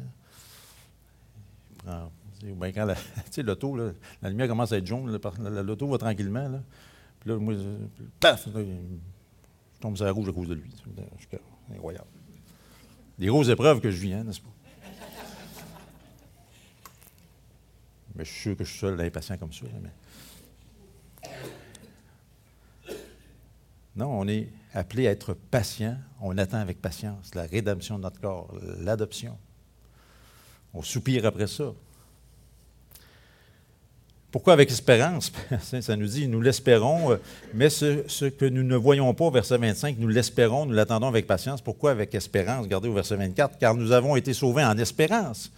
ou 1.87 2.55
bien 2.55 2.71
quand 2.71 2.85
l'auto, 3.43 3.75
la 4.21 4.29
lumière 4.29 4.47
commence 4.47 4.71
à 4.71 4.77
être 4.77 4.85
jaune, 4.85 5.19
l'auto 5.63 5.87
va 5.87 5.97
tranquillement. 5.97 6.47
Là, 6.47 6.61
puis 7.19 7.29
là, 7.31 7.37
moi, 7.37 7.53
paf, 8.19 8.47
tombe 9.79 9.95
sur 9.95 10.05
la 10.05 10.11
rouge 10.11 10.29
à 10.29 10.33
cause 10.33 10.47
de 10.47 10.55
lui. 10.55 10.69
C'est 11.29 11.41
incroyable. 11.73 12.07
Des 13.17 13.27
grosses 13.27 13.49
épreuves 13.49 13.79
que 13.81 13.91
je 13.91 13.97
vis, 13.97 14.13
hein, 14.13 14.23
n'est-ce 14.23 14.41
pas? 14.41 14.49
Mais 18.15 18.25
je 18.25 18.31
suis 18.31 18.41
sûr 18.41 18.57
que 18.57 18.63
je 18.63 18.69
suis 18.69 18.79
seul 18.79 18.99
impatient 18.99 19.37
comme 19.37 19.53
ça. 19.53 19.65
Non, 23.95 24.19
on 24.19 24.27
est 24.27 24.49
appelé 24.73 25.07
à 25.07 25.11
être 25.11 25.33
patient. 25.33 25.97
On 26.21 26.37
attend 26.37 26.57
avec 26.57 26.81
patience 26.81 27.33
la 27.35 27.43
rédemption 27.43 27.97
de 27.97 28.03
notre 28.03 28.19
corps, 28.19 28.53
l'adoption. 28.79 29.37
On 30.73 30.81
soupire 30.81 31.25
après 31.25 31.47
ça. 31.47 31.73
Pourquoi 34.31 34.53
avec 34.53 34.69
espérance? 34.69 35.31
Ça 35.81 35.95
nous 35.95 36.07
dit, 36.07 36.27
nous 36.27 36.41
l'espérons, 36.41 37.13
euh, 37.13 37.17
mais 37.53 37.69
ce, 37.69 38.29
que 38.29 38.45
nous 38.45 38.63
ne 38.63 38.75
voyons 38.75 39.11
pas 39.15 39.25
au 39.25 39.31
verset 39.31 39.57
25, 39.57 39.97
nous 39.97 40.07
l'espérons, 40.07 40.67
nous 40.67 40.73
l'attendons 40.73 41.07
avec 41.07 41.25
patience. 41.25 41.61
Pourquoi 41.61 41.91
avec 41.91 42.13
espérance? 42.13 42.63
Regardez 42.63 42.87
au 42.89 42.93
verset 42.93 43.15
24, 43.15 43.57
car 43.57 43.73
nous 43.73 43.91
avons 43.91 44.15
été 44.15 44.33
sauvés 44.33 44.63
en 44.63 44.77
espérance. 44.77 45.51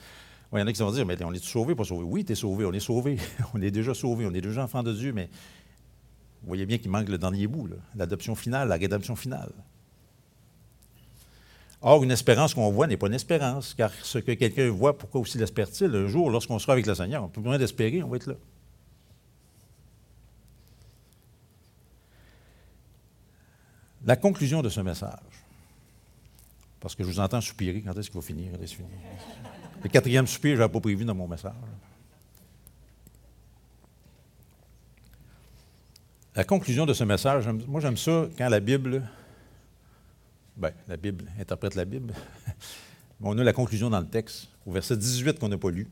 il 0.54 0.60
y 0.60 0.62
en 0.62 0.68
a 0.68 0.72
qui 0.72 0.82
vont 0.82 0.92
dire, 0.92 1.06
mais 1.06 1.22
on 1.22 1.34
est 1.34 1.44
sauvé, 1.44 1.76
pas 1.76 1.84
sauvé? 1.84 2.06
Oui, 2.06 2.24
tu 2.24 2.32
es 2.32 2.36
sauvé, 2.36 2.64
on 2.64 2.72
est 2.72 2.80
sauvé. 2.80 3.18
on 3.54 3.62
est 3.62 3.72
déjà 3.72 3.94
sauvé, 3.94 4.26
on 4.26 4.34
est 4.34 4.42
déjà 4.42 4.64
enfant 4.64 4.84
de 4.84 4.94
Dieu, 4.94 5.12
mais 5.12 5.30
vous 6.42 6.48
voyez 6.48 6.66
bien 6.66 6.78
qu'il 6.78 6.92
manque 6.92 7.10
le 7.10 7.18
dernier 7.18 7.48
bout, 7.48 7.68
l'adoption 7.96 8.36
finale, 8.36 8.70
la 8.70 8.78
rédemption 8.78 9.18
finale. 9.18 9.52
Or, 11.82 12.04
une 12.04 12.12
espérance 12.12 12.54
qu'on 12.54 12.72
voit 12.72 12.88
n'est 12.88 12.96
pas 12.96 13.08
une 13.08 13.16
espérance, 13.16 13.74
car 13.74 13.92
ce 14.02 14.20
que 14.20 14.32
quelqu'un 14.32 14.70
voit, 14.70 14.98
pourquoi 14.98 15.20
aussi 15.20 15.38
l'espère-t-il? 15.38 15.94
Un 15.94 16.08
jour, 16.08 16.30
lorsqu'on 16.30 16.58
sera 16.58 16.74
avec 16.74 16.86
le 16.86 16.96
Seigneur, 16.96 17.24
on 17.24 17.28
peut 17.28 17.42
plus 17.42 17.58
d'espérer, 17.58 18.02
on 18.02 18.08
va 18.08 18.16
être 18.16 18.28
là. 18.28 18.36
La 24.06 24.16
conclusion 24.16 24.62
de 24.62 24.70
ce 24.70 24.82
message, 24.82 25.20
parce 26.80 26.96
que 26.96 27.04
je 27.04 27.10
vous 27.10 27.20
entends 27.20 27.42
soupirer, 27.42 27.82
quand 27.82 27.98
est-ce 27.98 28.10
qu'il 28.10 28.20
va 28.20 28.26
finir? 28.26 28.52
Le 29.84 29.90
quatrième 29.90 30.26
soupir, 30.26 30.56
je 30.56 30.62
n'avais 30.62 30.74
pas 30.74 30.80
prévu 30.80 31.06
dans 31.06 31.14
mon 31.14 31.28
message. 31.28 31.54
La 36.36 36.44
conclusion 36.44 36.86
de 36.86 36.94
ce 36.94 37.04
message, 37.04 37.48
moi 37.68 37.82
j'aime 37.82 37.98
ça 37.98 38.28
quand 38.38 38.48
la 38.48 38.60
Bible, 38.60 39.04
ben, 40.56 40.72
la 40.88 40.98
Bible 40.98 41.26
interprète 41.40 41.76
la 41.76 41.86
Bible, 41.86 42.14
on 43.22 43.38
a 43.38 43.44
la 43.44 43.54
conclusion 43.54 43.90
dans 43.90 44.00
le 44.00 44.08
texte, 44.08 44.48
au 44.66 44.72
verset 44.72 44.98
18 44.98 45.40
qu'on 45.40 45.50
n'a 45.50 45.58
pas 45.58 45.70
lu. 45.70 45.88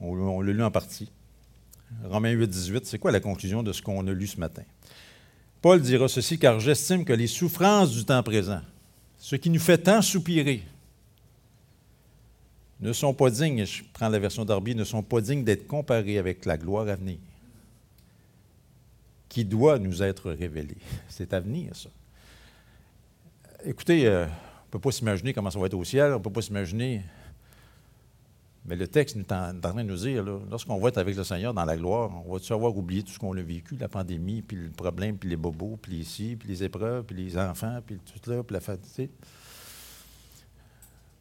On, 0.00 0.12
on 0.12 0.40
l'a 0.40 0.52
lu 0.52 0.62
en 0.62 0.70
partie. 0.70 1.10
Romains 2.04 2.30
8, 2.32 2.46
18, 2.46 2.86
c'est 2.86 2.98
quoi 2.98 3.10
la 3.10 3.20
conclusion 3.20 3.62
de 3.62 3.72
ce 3.72 3.80
qu'on 3.80 4.06
a 4.06 4.12
lu 4.12 4.26
ce 4.26 4.38
matin? 4.38 4.62
Paul 5.64 5.80
dira 5.80 6.08
ceci, 6.08 6.38
car 6.38 6.60
j'estime 6.60 7.06
que 7.06 7.14
les 7.14 7.26
souffrances 7.26 7.90
du 7.90 8.04
temps 8.04 8.22
présent, 8.22 8.60
ce 9.16 9.34
qui 9.34 9.48
nous 9.48 9.58
fait 9.58 9.78
tant 9.78 10.02
soupirer, 10.02 10.62
ne 12.80 12.92
sont 12.92 13.14
pas 13.14 13.30
dignes, 13.30 13.64
je 13.64 13.82
prends 13.94 14.10
la 14.10 14.18
version 14.18 14.44
d'Arby, 14.44 14.74
ne 14.74 14.84
sont 14.84 15.02
pas 15.02 15.22
dignes 15.22 15.42
d'être 15.42 15.66
comparées 15.66 16.18
avec 16.18 16.44
la 16.44 16.58
gloire 16.58 16.86
à 16.88 16.96
venir, 16.96 17.16
qui 19.30 19.42
doit 19.42 19.78
nous 19.78 20.02
être 20.02 20.32
révélée. 20.32 20.76
C'est 21.08 21.32
à 21.32 21.40
venir, 21.40 21.74
ça. 21.74 21.88
Écoutez, 23.64 24.06
euh, 24.06 24.26
on 24.26 24.28
ne 24.28 24.70
peut 24.70 24.80
pas 24.80 24.92
s'imaginer 24.92 25.32
comment 25.32 25.50
ça 25.50 25.58
va 25.58 25.64
être 25.64 25.72
au 25.72 25.84
ciel, 25.84 26.12
on 26.12 26.18
ne 26.18 26.22
peut 26.22 26.30
pas 26.30 26.42
s'imaginer 26.42 27.00
mais 28.66 28.76
le 28.76 28.88
texte 28.88 29.16
est 29.16 29.30
en 29.30 29.60
train 29.60 29.74
de 29.74 29.82
nous 29.82 29.96
dire, 29.96 30.24
lorsqu'on 30.24 30.78
va 30.78 30.88
être 30.88 30.96
avec 30.96 31.14
le 31.16 31.24
Seigneur 31.24 31.52
dans 31.52 31.66
la 31.66 31.76
gloire, 31.76 32.10
on 32.26 32.32
va-tu 32.32 32.50
avoir 32.54 32.74
oublié 32.74 33.02
tout 33.02 33.12
ce 33.12 33.18
qu'on 33.18 33.36
a 33.36 33.42
vécu, 33.42 33.76
la 33.76 33.88
pandémie, 33.88 34.40
puis 34.40 34.56
le 34.56 34.70
problème, 34.70 35.18
puis 35.18 35.28
les 35.28 35.36
bobos, 35.36 35.76
puis 35.76 35.96
ici, 35.96 36.34
puis 36.36 36.48
les 36.48 36.64
épreuves, 36.64 37.04
puis 37.04 37.14
les 37.16 37.36
enfants, 37.36 37.80
puis 37.84 37.98
tout 37.98 38.30
là, 38.30 38.42
puis 38.42 38.54
la 38.54 38.60
fatigue. 38.60 39.10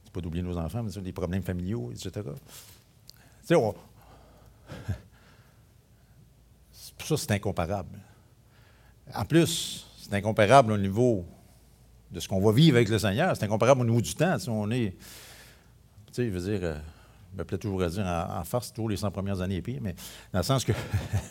C'est 0.06 0.14
pas 0.14 0.22
d'oublier 0.22 0.42
nos 0.42 0.58
enfants, 0.58 0.84
mais 0.84 1.02
des 1.02 1.12
problèmes 1.12 1.44
familiaux, 1.44 1.92
etc. 1.92 2.22
Tu 3.46 3.56
ça, 6.72 7.18
c'est 7.18 7.32
incomparable. 7.32 8.00
En 9.14 9.26
plus, 9.26 9.86
c'est 9.98 10.14
incomparable 10.14 10.72
au 10.72 10.78
niveau 10.78 11.26
de 12.10 12.22
ce 12.22 12.30
qu'on 12.30 12.40
va 12.40 12.54
vivre 12.54 12.78
avec 12.78 12.88
le 12.88 13.00
Seigneur. 13.00 13.36
C'est 13.36 13.44
incomparable 13.44 13.82
au 13.82 13.86
niveau 13.86 14.00
du 14.00 14.16
temps. 14.16 14.40
Si 14.40 14.48
on 14.48 14.72
est. 14.72 14.96
Tu 16.08 16.14
sais, 16.14 16.26
je 16.28 16.32
veux 16.32 16.58
dire. 16.58 16.82
Me 17.36 17.44
plaît 17.44 17.58
toujours 17.58 17.86
dire 17.88 18.06
en, 18.06 18.44
farce, 18.44 18.72
toujours 18.72 18.90
les 18.90 18.98
100 18.98 19.10
premières 19.12 19.42
années 19.42 19.56
et 19.56 19.62
pire, 19.62 19.80
mais 19.82 19.96
dans 20.32 20.40
le 20.40 20.44
sens 20.44 20.64
que 20.64 20.74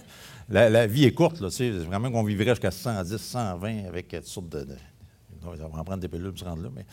la, 0.48 0.86
vie 0.86 1.04
est 1.04 1.12
courte, 1.12 1.38
tu 1.38 1.50
sais, 1.50 1.70
vraiment 1.70 2.10
qu'on 2.10 2.24
vivrait 2.24 2.46
jusqu'à 2.46 2.72
110, 2.72 3.16
120 3.18 3.86
avec 3.86 4.08
toutes 4.08 4.24
sortes 4.24 4.48
de. 4.48 4.66
on 5.44 5.50
va 5.50 5.64
en 5.64 5.84
prendre 5.84 5.98
des 5.98 6.08
pilules 6.08 6.30
pour 6.30 6.40
se 6.40 6.44
rendre 6.44 6.62
là, 6.62 6.70
mais, 6.74 6.84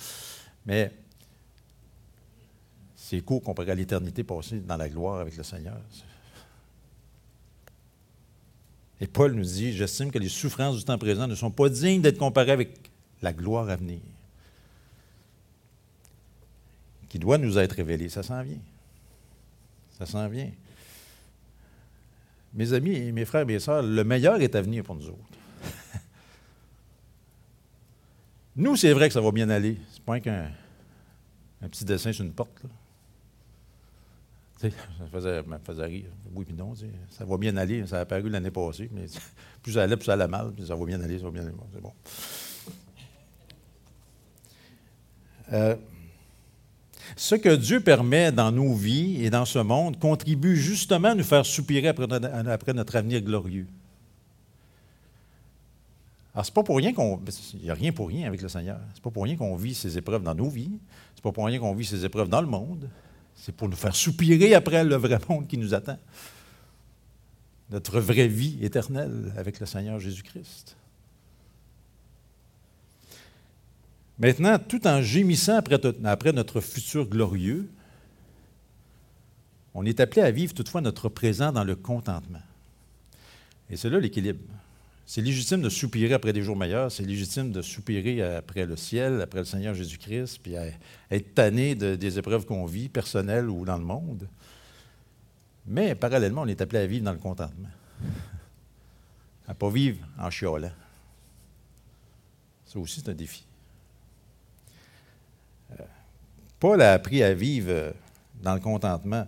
mais 0.65 0.91
c'est 2.95 3.21
court 3.21 3.41
comparé 3.41 3.71
à 3.71 3.75
l'éternité 3.75 4.23
passée 4.23 4.59
dans 4.59 4.77
la 4.77 4.87
gloire 4.87 5.21
avec 5.21 5.35
le 5.35 5.41
Seigneur. 5.41 5.77
Et 9.01 9.07
Paul 9.07 9.33
nous 9.33 9.43
dit 9.43 9.73
J'estime 9.73 10.11
que 10.11 10.19
les 10.19 10.29
souffrances 10.29 10.77
du 10.77 10.83
temps 10.83 10.97
présent 10.99 11.25
ne 11.25 11.33
sont 11.33 11.49
pas 11.49 11.69
dignes 11.69 12.01
d'être 12.01 12.19
comparées 12.19 12.51
avec 12.51 12.91
la 13.23 13.33
gloire 13.33 13.67
à 13.69 13.75
venir, 13.75 13.99
qui 17.09 17.17
doit 17.17 17.39
nous 17.39 17.57
être 17.57 17.73
révélée. 17.73 18.09
Ça 18.09 18.21
s'en 18.21 18.43
vient. 18.43 18.59
Ça 19.99 20.05
s'en 20.05 20.27
vient. 20.29 20.49
Mes 22.53 22.73
amis 22.73 22.95
et 22.95 23.11
mes 23.11 23.25
frères 23.25 23.41
et 23.41 23.45
mes 23.45 23.59
sœurs, 23.59 23.83
le 23.83 24.03
meilleur 24.03 24.41
est 24.41 24.55
à 24.55 24.61
venir 24.61 24.83
pour 24.83 24.95
nous 24.95 25.07
autres. 25.09 25.19
nous, 28.55 28.75
c'est 28.75 28.93
vrai 28.93 29.09
que 29.09 29.13
ça 29.13 29.21
va 29.21 29.31
bien 29.31 29.49
aller. 29.49 29.77
C'est 29.91 30.01
pas 30.01 30.19
qu'un 30.19 30.49
un 31.61 31.67
petit 31.67 31.83
dessin 31.83 32.13
sur 32.13 32.23
une 32.23 32.31
porte. 32.31 32.61
ça 34.57 34.67
me 34.67 35.57
faisait 35.59 35.85
rire. 35.85 36.09
Oui, 36.33 36.45
puis 36.45 36.55
non. 36.55 36.73
Ça 37.09 37.25
va 37.25 37.37
bien 37.37 37.57
aller. 37.57 37.85
Ça 37.85 37.97
a 37.97 38.01
apparu 38.01 38.29
l'année 38.29 38.51
passée. 38.51 38.89
Mais 38.93 39.05
plus 39.61 39.73
ça 39.73 39.83
allait, 39.83 39.97
plus 39.97 40.05
ça 40.05 40.13
allait 40.13 40.27
mal. 40.27 40.53
Puis 40.53 40.65
ça 40.65 40.75
va 40.75 40.85
bien 40.85 41.01
aller, 41.01 41.19
ça 41.19 41.25
va 41.25 41.31
bien 41.31 41.41
aller. 41.43 41.53
C'est 41.73 41.81
bon. 41.81 41.93
Euh, 45.51 45.75
ce 47.15 47.35
que 47.35 47.55
Dieu 47.55 47.79
permet 47.79 48.31
dans 48.31 48.51
nos 48.51 48.73
vies 48.73 49.23
et 49.23 49.29
dans 49.29 49.45
ce 49.45 49.59
monde 49.59 49.99
contribue 49.99 50.55
justement 50.55 51.09
à 51.09 51.15
nous 51.15 51.23
faire 51.23 51.45
soupirer 51.45 51.87
après 51.87 52.73
notre, 52.73 52.95
avenir 52.95 53.21
glorieux. 53.21 53.67
Alors, 56.33 56.45
c'est 56.45 56.53
pas 56.53 56.63
pour 56.63 56.77
rien 56.77 56.93
qu'on. 56.93 57.19
Il 57.55 57.61
n'y 57.61 57.69
a 57.69 57.73
rien 57.73 57.91
pour 57.91 58.07
rien 58.07 58.27
avec 58.27 58.41
le 58.41 58.49
Seigneur. 58.49 58.79
C'est 58.93 59.03
pas 59.03 59.09
pour 59.09 59.23
rien 59.23 59.35
qu'on 59.35 59.55
vit 59.55 59.73
ces 59.73 59.97
épreuves 59.97 60.23
dans 60.23 60.35
nos 60.35 60.49
vies. 60.49 60.79
C'est 61.15 61.23
pas 61.23 61.31
pour 61.31 61.45
rien 61.45 61.59
qu'on 61.59 61.73
vit 61.73 61.85
ces 61.85 62.05
épreuves 62.05 62.29
dans 62.29 62.41
le 62.41 62.47
monde. 62.47 62.87
C'est 63.35 63.55
pour 63.55 63.67
nous 63.67 63.75
faire 63.75 63.95
soupirer 63.95 64.53
après 64.53 64.83
le 64.83 64.95
vrai 64.95 65.19
monde 65.27 65.47
qui 65.47 65.57
nous 65.57 65.73
attend. 65.73 65.97
Notre 67.71 67.99
vraie 67.99 68.27
vie 68.27 68.57
éternelle 68.61 69.33
avec 69.37 69.59
le 69.59 69.65
Seigneur 69.65 69.99
Jésus-Christ. 69.99 70.75
Maintenant, 74.19 74.59
tout 74.59 74.85
en 74.85 75.01
gémissant 75.01 75.57
après, 76.03 76.33
notre 76.33 76.59
futur 76.59 77.07
glorieux, 77.07 77.69
on 79.73 79.85
est 79.85 80.01
appelé 80.01 80.21
à 80.21 80.31
vivre 80.31 80.53
toutefois 80.53 80.81
notre 80.81 81.07
présent 81.07 81.53
dans 81.53 81.63
le 81.63 81.75
contentement. 81.75 82.41
Et 83.69 83.77
c'est 83.77 83.89
là 83.89 83.99
l'équilibre. 83.99 84.41
C'est 85.05 85.21
légitime 85.21 85.61
de 85.61 85.69
soupirer 85.69 86.13
après 86.13 86.33
des 86.33 86.43
jours 86.43 86.55
meilleurs, 86.55 86.91
c'est 86.91 87.03
légitime 87.03 87.51
de 87.51 87.61
soupirer 87.61 88.21
après 88.21 88.65
le 88.65 88.75
ciel, 88.75 89.21
après 89.21 89.39
le 89.39 89.45
Seigneur 89.45 89.73
Jésus-Christ, 89.73 90.39
puis 90.43 90.53
être 91.09 91.33
tanné 91.33 91.73
des 91.73 92.19
épreuves 92.19 92.45
qu'on 92.45 92.65
vit, 92.65 92.89
personnelles 92.89 93.49
ou 93.49 93.65
dans 93.65 93.77
le 93.77 93.85
monde. 93.85 94.27
Mais 95.65 95.95
parallèlement, 95.95 96.41
on 96.41 96.47
est 96.47 96.61
appelé 96.61 96.79
à 96.79 96.85
vivre 96.85 97.05
dans 97.05 97.13
le 97.13 97.19
contentement. 97.19 97.69
À 99.47 99.53
ne 99.53 99.57
pas 99.57 99.69
vivre 99.69 100.05
en 100.19 100.29
chiolant. 100.29 100.71
Ça 102.65 102.77
aussi, 102.77 103.01
c'est 103.03 103.09
un 103.09 103.15
défi. 103.15 103.45
Paul 106.59 106.81
a 106.81 106.93
appris 106.93 107.23
à 107.23 107.33
vivre 107.33 107.69
euh, 107.69 107.91
dans 108.41 108.53
le 108.53 108.59
contentement, 108.59 109.25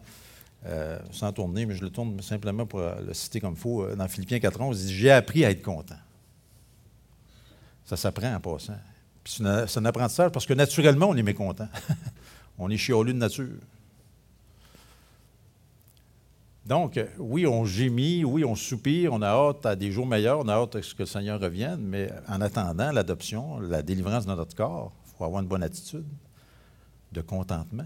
euh, 0.66 1.00
sans 1.12 1.32
tourner, 1.32 1.66
mais 1.66 1.76
je 1.76 1.82
le 1.82 1.90
tourne 1.90 2.22
simplement 2.22 2.66
pour 2.66 2.82
euh, 2.82 2.94
le 3.08 3.14
citer 3.14 3.40
comme 3.40 3.54
il 3.54 3.60
faut. 3.60 3.88
Dans 3.96 4.08
Philippiens 4.08 4.40
4, 4.40 4.60
il 4.72 4.78
dit 4.78 4.94
J'ai 4.94 5.12
appris 5.12 5.46
à 5.46 5.52
être 5.52 5.62
content. 5.62 5.96
Ça 7.86 7.98
s'apprend 7.98 8.36
en 8.36 8.40
passant. 8.40 8.78
C'est 9.26 9.78
un 9.78 9.86
apprentissage 9.86 10.32
parce 10.32 10.46
que 10.46 10.54
naturellement, 10.54 11.08
on 11.10 11.16
est 11.16 11.24
mécontent. 11.24 11.68
on 12.58 12.70
est 12.70 12.78
chialeux 12.78 13.14
de 13.14 13.18
nature. 13.18 13.48
Donc, 16.66 17.00
oui, 17.18 17.46
on 17.48 17.66
gémit, 17.66 18.24
oui, 18.24 18.46
on 18.46 18.56
soupire, 18.56 19.14
on 19.14 19.22
a 19.22 19.28
hâte 19.28 19.66
à 19.66 19.76
des 19.76 19.92
jours 19.92 20.06
meilleurs, 20.06 20.40
on 20.40 20.48
a 20.48 20.54
hâte 20.54 20.76
à 20.76 20.82
ce 20.82 20.94
que 20.94 21.04
le 21.04 21.08
Seigneur 21.08 21.40
revienne, 21.40 21.82
mais 21.82 22.12
en 22.28 22.40
attendant 22.40 22.92
l'adoption, 22.92 23.60
la 23.60 23.82
délivrance 23.82 24.26
de 24.26 24.34
notre 24.34 24.56
corps, 24.56 24.92
il 25.08 25.18
faut 25.18 25.26
avoir 25.26 25.42
une 25.42 25.48
bonne 25.48 25.64
attitude 25.64 26.06
de 27.12 27.22
contentement. 27.22 27.86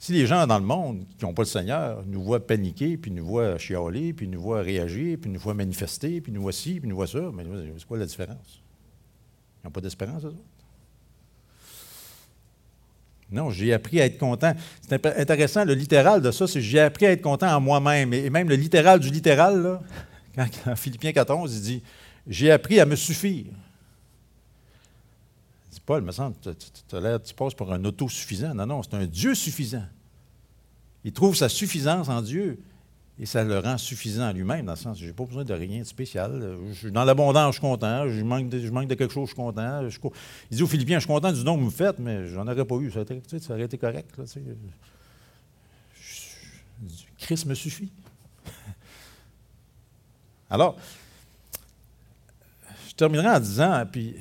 Si 0.00 0.12
les 0.12 0.26
gens 0.26 0.46
dans 0.46 0.58
le 0.58 0.64
monde 0.64 1.04
qui 1.18 1.24
n'ont 1.24 1.34
pas 1.34 1.42
le 1.42 1.48
Seigneur 1.48 2.04
nous 2.06 2.22
voient 2.22 2.46
paniquer, 2.46 2.96
puis 2.96 3.10
nous 3.10 3.26
voient 3.26 3.58
chialer, 3.58 4.12
puis 4.12 4.28
nous 4.28 4.40
voient 4.40 4.62
réagir, 4.62 5.18
puis 5.20 5.28
nous 5.28 5.40
voient 5.40 5.54
manifester, 5.54 6.20
puis 6.20 6.30
nous 6.30 6.42
voient 6.42 6.52
ci, 6.52 6.78
puis 6.78 6.88
nous 6.88 6.94
voient 6.94 7.08
ça, 7.08 7.30
mais 7.34 7.44
c'est 7.76 7.86
quoi 7.86 7.98
la 7.98 8.06
différence? 8.06 8.62
Ils 9.62 9.66
n'ont 9.66 9.72
pas 9.72 9.80
d'espérance, 9.80 10.22
eux 10.24 10.28
autres? 10.28 10.38
Non, 13.30 13.50
j'ai 13.50 13.74
appris 13.74 14.00
à 14.00 14.06
être 14.06 14.18
content. 14.18 14.54
C'est 14.80 15.04
intéressant, 15.18 15.64
le 15.64 15.74
littéral 15.74 16.22
de 16.22 16.30
ça, 16.30 16.46
c'est 16.46 16.62
j'ai 16.62 16.80
appris 16.80 17.06
à 17.06 17.12
être 17.12 17.20
content 17.20 17.54
en 17.54 17.60
moi-même. 17.60 18.14
Et 18.14 18.30
même 18.30 18.48
le 18.48 18.54
littéral 18.54 19.00
du 19.00 19.10
littéral, 19.10 19.62
là, 19.62 19.82
quand, 20.34 20.72
en 20.72 20.76
Philippiens 20.76 21.12
14, 21.12 21.54
il 21.56 21.60
dit 21.60 21.82
J'ai 22.26 22.50
appris 22.50 22.80
à 22.80 22.86
me 22.86 22.96
suffire. 22.96 23.52
Paul, 25.88 26.02
me 26.02 26.12
semble, 26.12 26.36
tu, 26.42 26.50
tu 26.54 27.34
passes 27.34 27.54
pour 27.54 27.72
un 27.72 27.82
autosuffisant. 27.82 28.52
Non, 28.54 28.66
non, 28.66 28.82
c'est 28.82 28.92
un 28.92 29.06
Dieu 29.06 29.34
suffisant. 29.34 29.86
Il 31.02 31.14
trouve 31.14 31.34
sa 31.34 31.48
suffisance 31.48 32.10
en 32.10 32.20
Dieu. 32.20 32.60
Et 33.18 33.24
ça 33.24 33.42
le 33.42 33.58
rend 33.58 33.78
suffisant 33.78 34.24
à 34.24 34.34
lui-même, 34.34 34.66
dans 34.66 34.72
le 34.72 34.76
sens, 34.76 34.98
je 34.98 35.06
n'ai 35.06 35.14
pas 35.14 35.24
besoin 35.24 35.44
de 35.44 35.54
rien 35.54 35.78
de 35.78 35.84
spécial. 35.84 36.58
Je 36.74 36.90
dans 36.90 37.04
l'abondance, 37.04 37.54
je 37.54 37.60
suis 37.60 37.66
content. 37.66 38.06
Je 38.06 38.22
manque, 38.22 38.50
de, 38.50 38.58
je 38.58 38.70
manque 38.70 38.86
de 38.86 38.96
quelque 38.96 39.14
chose, 39.14 39.30
je 39.30 39.34
suis 39.34 39.42
content. 39.42 39.88
il 40.50 40.56
dit 40.58 40.62
aux 40.62 40.66
Philippiens, 40.66 40.98
je 40.98 41.06
suis 41.06 41.14
content 41.14 41.32
du 41.32 41.42
don 41.42 41.54
que 41.54 41.60
vous 41.60 41.66
me 41.66 41.70
faites, 41.70 41.98
mais 41.98 42.28
j'en 42.28 42.46
aurais 42.46 42.66
pas 42.66 42.76
eu. 42.76 42.92
Ça 42.92 43.00
aurait 43.54 43.62
été, 43.62 43.78
correct. 43.78 44.14
Christ 47.18 47.46
me 47.46 47.54
suffit. 47.54 47.90
Alors, 50.50 50.76
je 52.90 52.94
terminerai 52.94 53.28
en 53.28 53.40
disant, 53.40 53.86
puis, 53.90 54.16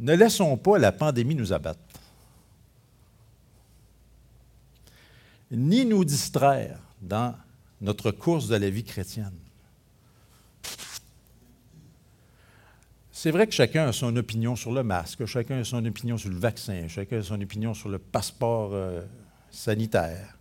ne 0.00 0.14
laissons 0.14 0.56
pas 0.56 0.78
la 0.78 0.92
pandémie 0.92 1.34
nous 1.34 1.52
abattre. 1.52 1.78
Ni 5.50 5.84
nous 5.84 6.04
distraire 6.04 6.78
dans 7.02 7.34
notre 7.80 8.10
course 8.10 8.48
de 8.48 8.56
la 8.56 8.70
vie 8.70 8.84
chrétienne. 8.84 9.32
C'est 13.12 13.30
vrai 13.30 13.46
que 13.46 13.52
chacun 13.52 13.88
a 13.88 13.92
son 13.92 14.16
opinion 14.16 14.56
sur 14.56 14.72
le 14.72 14.82
masque, 14.82 15.26
chacun 15.26 15.58
a 15.58 15.64
son 15.64 15.84
opinion 15.84 16.16
sur 16.16 16.30
le 16.30 16.38
vaccin, 16.38 16.88
chacun 16.88 17.18
a 17.18 17.22
son 17.22 17.40
opinion 17.40 17.74
sur 17.74 17.90
le 17.90 17.98
passeport 17.98 18.70
euh, 18.72 19.02
sanitaire. 19.50 20.38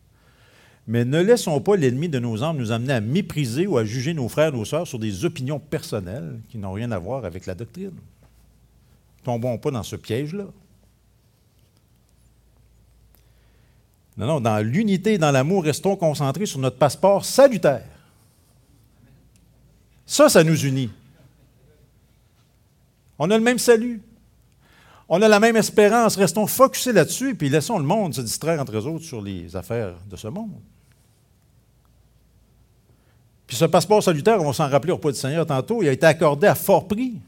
Mais 0.87 1.03
ne 1.03 1.21
laissons 1.21 1.59
pas 1.59 1.75
l'ennemi 1.75 2.07
de 2.07 2.19
nos 2.19 2.41
âmes 2.41 2.57
nous 2.57 2.71
amener 2.71 2.93
à 2.93 3.01
mépriser 3.01 3.67
ou 3.67 3.77
à 3.77 3.83
juger 3.83 4.13
nos 4.13 4.29
frères 4.29 4.53
et 4.53 4.57
nos 4.57 4.63
sœurs 4.63 4.87
sur 4.87 4.97
des 4.97 5.25
opinions 5.25 5.59
personnelles 5.59 6.39
qui 6.47 6.57
n'ont 6.57 6.71
rien 6.71 6.91
à 6.91 6.99
voir 6.99 7.25
avec 7.25 7.45
la 7.45 7.55
doctrine. 7.55 7.91
Tombons 9.29 9.59
pas 9.59 9.69
dans 9.69 9.83
ce 9.83 9.95
piège-là. 9.95 10.45
Non, 14.17 14.25
non, 14.25 14.41
dans 14.41 14.57
l'unité 14.57 15.19
dans 15.19 15.29
l'amour, 15.29 15.65
restons 15.65 15.95
concentrés 15.95 16.47
sur 16.47 16.57
notre 16.57 16.77
passeport 16.77 17.23
salutaire. 17.23 17.85
Ça, 20.07 20.29
ça 20.29 20.43
nous 20.43 20.59
unit. 20.65 20.89
On 23.19 23.29
a 23.29 23.37
le 23.37 23.43
même 23.43 23.59
salut. 23.59 24.01
On 25.07 25.21
a 25.21 25.27
la 25.27 25.39
même 25.39 25.57
espérance. 25.57 26.15
Restons 26.15 26.47
focusés 26.47 26.91
là-dessus 26.91 27.35
puis 27.35 27.49
laissons 27.49 27.77
le 27.77 27.85
monde 27.85 28.15
se 28.15 28.21
distraire 28.21 28.59
entre 28.59 28.75
eux 28.75 28.87
autres 28.87 29.05
sur 29.05 29.21
les 29.21 29.55
affaires 29.55 29.93
de 30.09 30.15
ce 30.15 30.27
monde. 30.27 30.59
Puis 33.45 33.57
ce 33.57 33.65
passeport 33.65 34.01
salutaire, 34.01 34.41
on 34.41 34.47
va 34.47 34.53
s'en 34.53 34.67
rappeler 34.67 34.91
au 34.91 34.95
repas 34.95 35.11
du 35.11 35.19
Seigneur 35.19 35.45
tantôt, 35.45 35.83
il 35.83 35.87
a 35.87 35.91
été 35.91 36.07
accordé 36.07 36.47
à 36.47 36.55
fort 36.55 36.87
prix. 36.87 37.21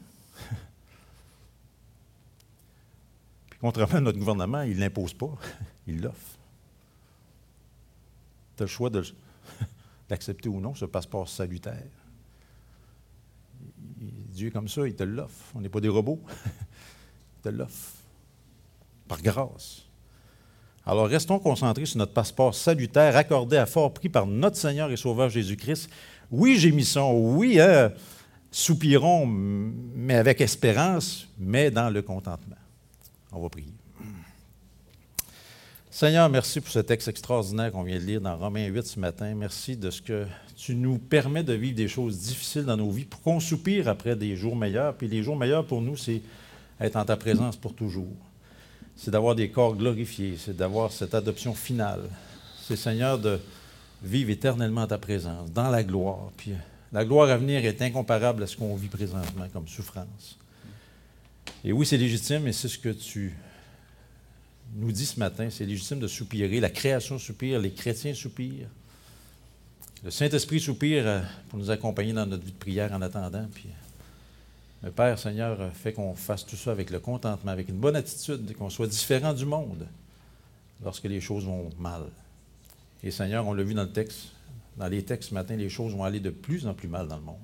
Contrairement 3.62 3.96
à 3.96 4.00
notre 4.00 4.18
gouvernement, 4.18 4.60
il 4.60 4.76
ne 4.76 4.80
l'impose 4.80 5.14
pas, 5.14 5.34
il 5.86 6.02
l'offre 6.02 6.36
tu 8.56 8.62
as 8.62 8.66
le 8.66 8.70
choix 8.70 8.90
d'accepter 10.08 10.48
ou 10.48 10.60
non 10.60 10.74
ce 10.74 10.84
passeport 10.84 11.28
salutaire. 11.28 11.90
Dieu 13.98 14.48
est 14.48 14.50
comme 14.50 14.68
ça, 14.68 14.86
il 14.86 14.94
te 14.94 15.02
l'offre. 15.02 15.52
On 15.54 15.60
n'est 15.60 15.68
pas 15.68 15.80
des 15.80 15.88
robots. 15.88 16.20
il 16.46 17.42
te 17.42 17.48
l'offre. 17.48 17.92
Par 19.08 19.22
grâce. 19.22 19.82
Alors 20.84 21.06
restons 21.06 21.38
concentrés 21.38 21.86
sur 21.86 21.98
notre 21.98 22.12
passeport 22.12 22.54
salutaire 22.54 23.16
accordé 23.16 23.56
à 23.56 23.66
fort 23.66 23.94
prix 23.94 24.08
par 24.08 24.26
notre 24.26 24.56
Seigneur 24.56 24.90
et 24.90 24.96
Sauveur 24.96 25.28
Jésus-Christ. 25.28 25.88
Oui, 26.30 26.58
gémissons, 26.58 27.12
oui, 27.12 27.60
hein, 27.60 27.92
soupirons, 28.50 29.26
mais 29.26 30.14
avec 30.14 30.40
espérance, 30.40 31.28
mais 31.38 31.70
dans 31.70 31.90
le 31.90 32.02
contentement. 32.02 32.56
On 33.32 33.40
va 33.40 33.48
prier. 33.48 33.72
Seigneur, 35.90 36.28
merci 36.30 36.60
pour 36.60 36.70
ce 36.70 36.78
texte 36.78 37.08
extraordinaire 37.08 37.70
qu'on 37.70 37.82
vient 37.82 37.98
de 37.98 38.04
lire 38.04 38.20
dans 38.20 38.36
Romains 38.36 38.66
8 38.66 38.86
ce 38.86 38.98
matin. 38.98 39.34
Merci 39.34 39.76
de 39.76 39.90
ce 39.90 40.00
que 40.00 40.26
tu 40.56 40.74
nous 40.74 40.98
permets 40.98 41.42
de 41.42 41.52
vivre 41.52 41.76
des 41.76 41.88
choses 41.88 42.18
difficiles 42.18 42.64
dans 42.64 42.76
nos 42.76 42.90
vies 42.90 43.04
pour 43.04 43.20
qu'on 43.20 43.40
soupire 43.40 43.88
après 43.88 44.16
des 44.16 44.34
jours 44.34 44.56
meilleurs. 44.56 44.94
Puis 44.94 45.06
les 45.06 45.22
jours 45.22 45.36
meilleurs 45.36 45.66
pour 45.66 45.82
nous, 45.82 45.96
c'est 45.96 46.22
être 46.80 46.96
en 46.96 47.04
ta 47.04 47.16
présence 47.16 47.56
pour 47.56 47.74
toujours. 47.74 48.16
C'est 48.96 49.10
d'avoir 49.10 49.34
des 49.34 49.50
corps 49.50 49.76
glorifiés, 49.76 50.36
c'est 50.38 50.56
d'avoir 50.56 50.92
cette 50.92 51.14
adoption 51.14 51.54
finale. 51.54 52.08
C'est, 52.62 52.76
Seigneur, 52.76 53.18
de 53.18 53.38
vivre 54.02 54.30
éternellement 54.30 54.82
en 54.82 54.86
ta 54.86 54.98
présence, 54.98 55.50
dans 55.52 55.70
la 55.70 55.82
gloire. 55.82 56.30
Puis 56.36 56.52
la 56.92 57.04
gloire 57.04 57.28
à 57.30 57.36
venir 57.36 57.64
est 57.64 57.80
incomparable 57.82 58.42
à 58.42 58.46
ce 58.46 58.56
qu'on 58.56 58.74
vit 58.76 58.88
présentement 58.88 59.46
comme 59.52 59.68
souffrance. 59.68 60.38
Et 61.64 61.72
oui, 61.72 61.86
c'est 61.86 61.96
légitime 61.96 62.48
et 62.48 62.52
c'est 62.52 62.68
ce 62.68 62.78
que 62.78 62.88
tu 62.88 63.34
nous 64.74 64.90
dit 64.90 65.06
ce 65.06 65.18
matin, 65.18 65.48
c'est 65.50 65.66
légitime 65.66 66.00
de 66.00 66.08
soupirer. 66.08 66.58
La 66.58 66.70
création 66.70 67.18
soupire, 67.18 67.60
les 67.60 67.72
chrétiens 67.72 68.14
soupirent. 68.14 68.68
Le 70.02 70.10
Saint-Esprit 70.10 70.58
soupire 70.58 71.06
euh, 71.06 71.20
pour 71.48 71.58
nous 71.58 71.70
accompagner 71.70 72.12
dans 72.12 72.26
notre 72.26 72.44
vie 72.44 72.52
de 72.52 72.56
prière 72.56 72.92
en 72.92 73.00
attendant. 73.02 73.46
Puis, 73.54 73.68
le 74.82 74.90
Père 74.90 75.16
Seigneur 75.18 75.60
euh, 75.60 75.70
fait 75.70 75.92
qu'on 75.92 76.16
fasse 76.16 76.44
tout 76.44 76.56
ça 76.56 76.72
avec 76.72 76.90
le 76.90 76.98
contentement, 76.98 77.52
avec 77.52 77.68
une 77.68 77.78
bonne 77.78 77.94
attitude, 77.94 78.56
qu'on 78.56 78.70
soit 78.70 78.88
différent 78.88 79.32
du 79.32 79.44
monde 79.44 79.86
lorsque 80.82 81.04
les 81.04 81.20
choses 81.20 81.44
vont 81.44 81.70
mal. 81.78 82.02
Et 83.04 83.12
Seigneur, 83.12 83.46
on 83.46 83.52
l'a 83.52 83.62
vu 83.62 83.74
dans 83.74 83.84
le 83.84 83.92
texte, 83.92 84.30
dans 84.76 84.88
les 84.88 85.04
textes 85.04 85.28
ce 85.28 85.34
matin, 85.34 85.54
les 85.54 85.68
choses 85.68 85.92
vont 85.92 86.02
aller 86.02 86.18
de 86.18 86.30
plus 86.30 86.66
en 86.66 86.74
plus 86.74 86.88
mal 86.88 87.06
dans 87.06 87.18
le 87.18 87.22
monde. 87.22 87.36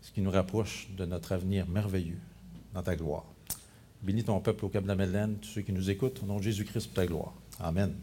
Ce 0.00 0.10
qui 0.12 0.22
nous 0.22 0.30
rapproche 0.30 0.88
de 0.96 1.04
notre 1.04 1.32
avenir 1.32 1.68
merveilleux 1.68 2.18
dans 2.74 2.82
ta 2.82 2.96
gloire. 2.96 3.24
Bénis 4.02 4.24
ton 4.24 4.40
peuple 4.40 4.64
au 4.64 4.68
Cap 4.68 4.82
de 4.82 4.88
la 4.88 4.96
Madeleine, 4.96 5.36
tous 5.40 5.48
ceux 5.48 5.60
qui 5.62 5.72
nous 5.72 5.90
écoutent, 5.90 6.20
au 6.22 6.26
nom 6.26 6.38
de 6.38 6.42
Jésus-Christ 6.42 6.86
pour 6.86 6.94
ta 6.94 7.06
gloire. 7.06 7.32
Amen. 7.60 7.94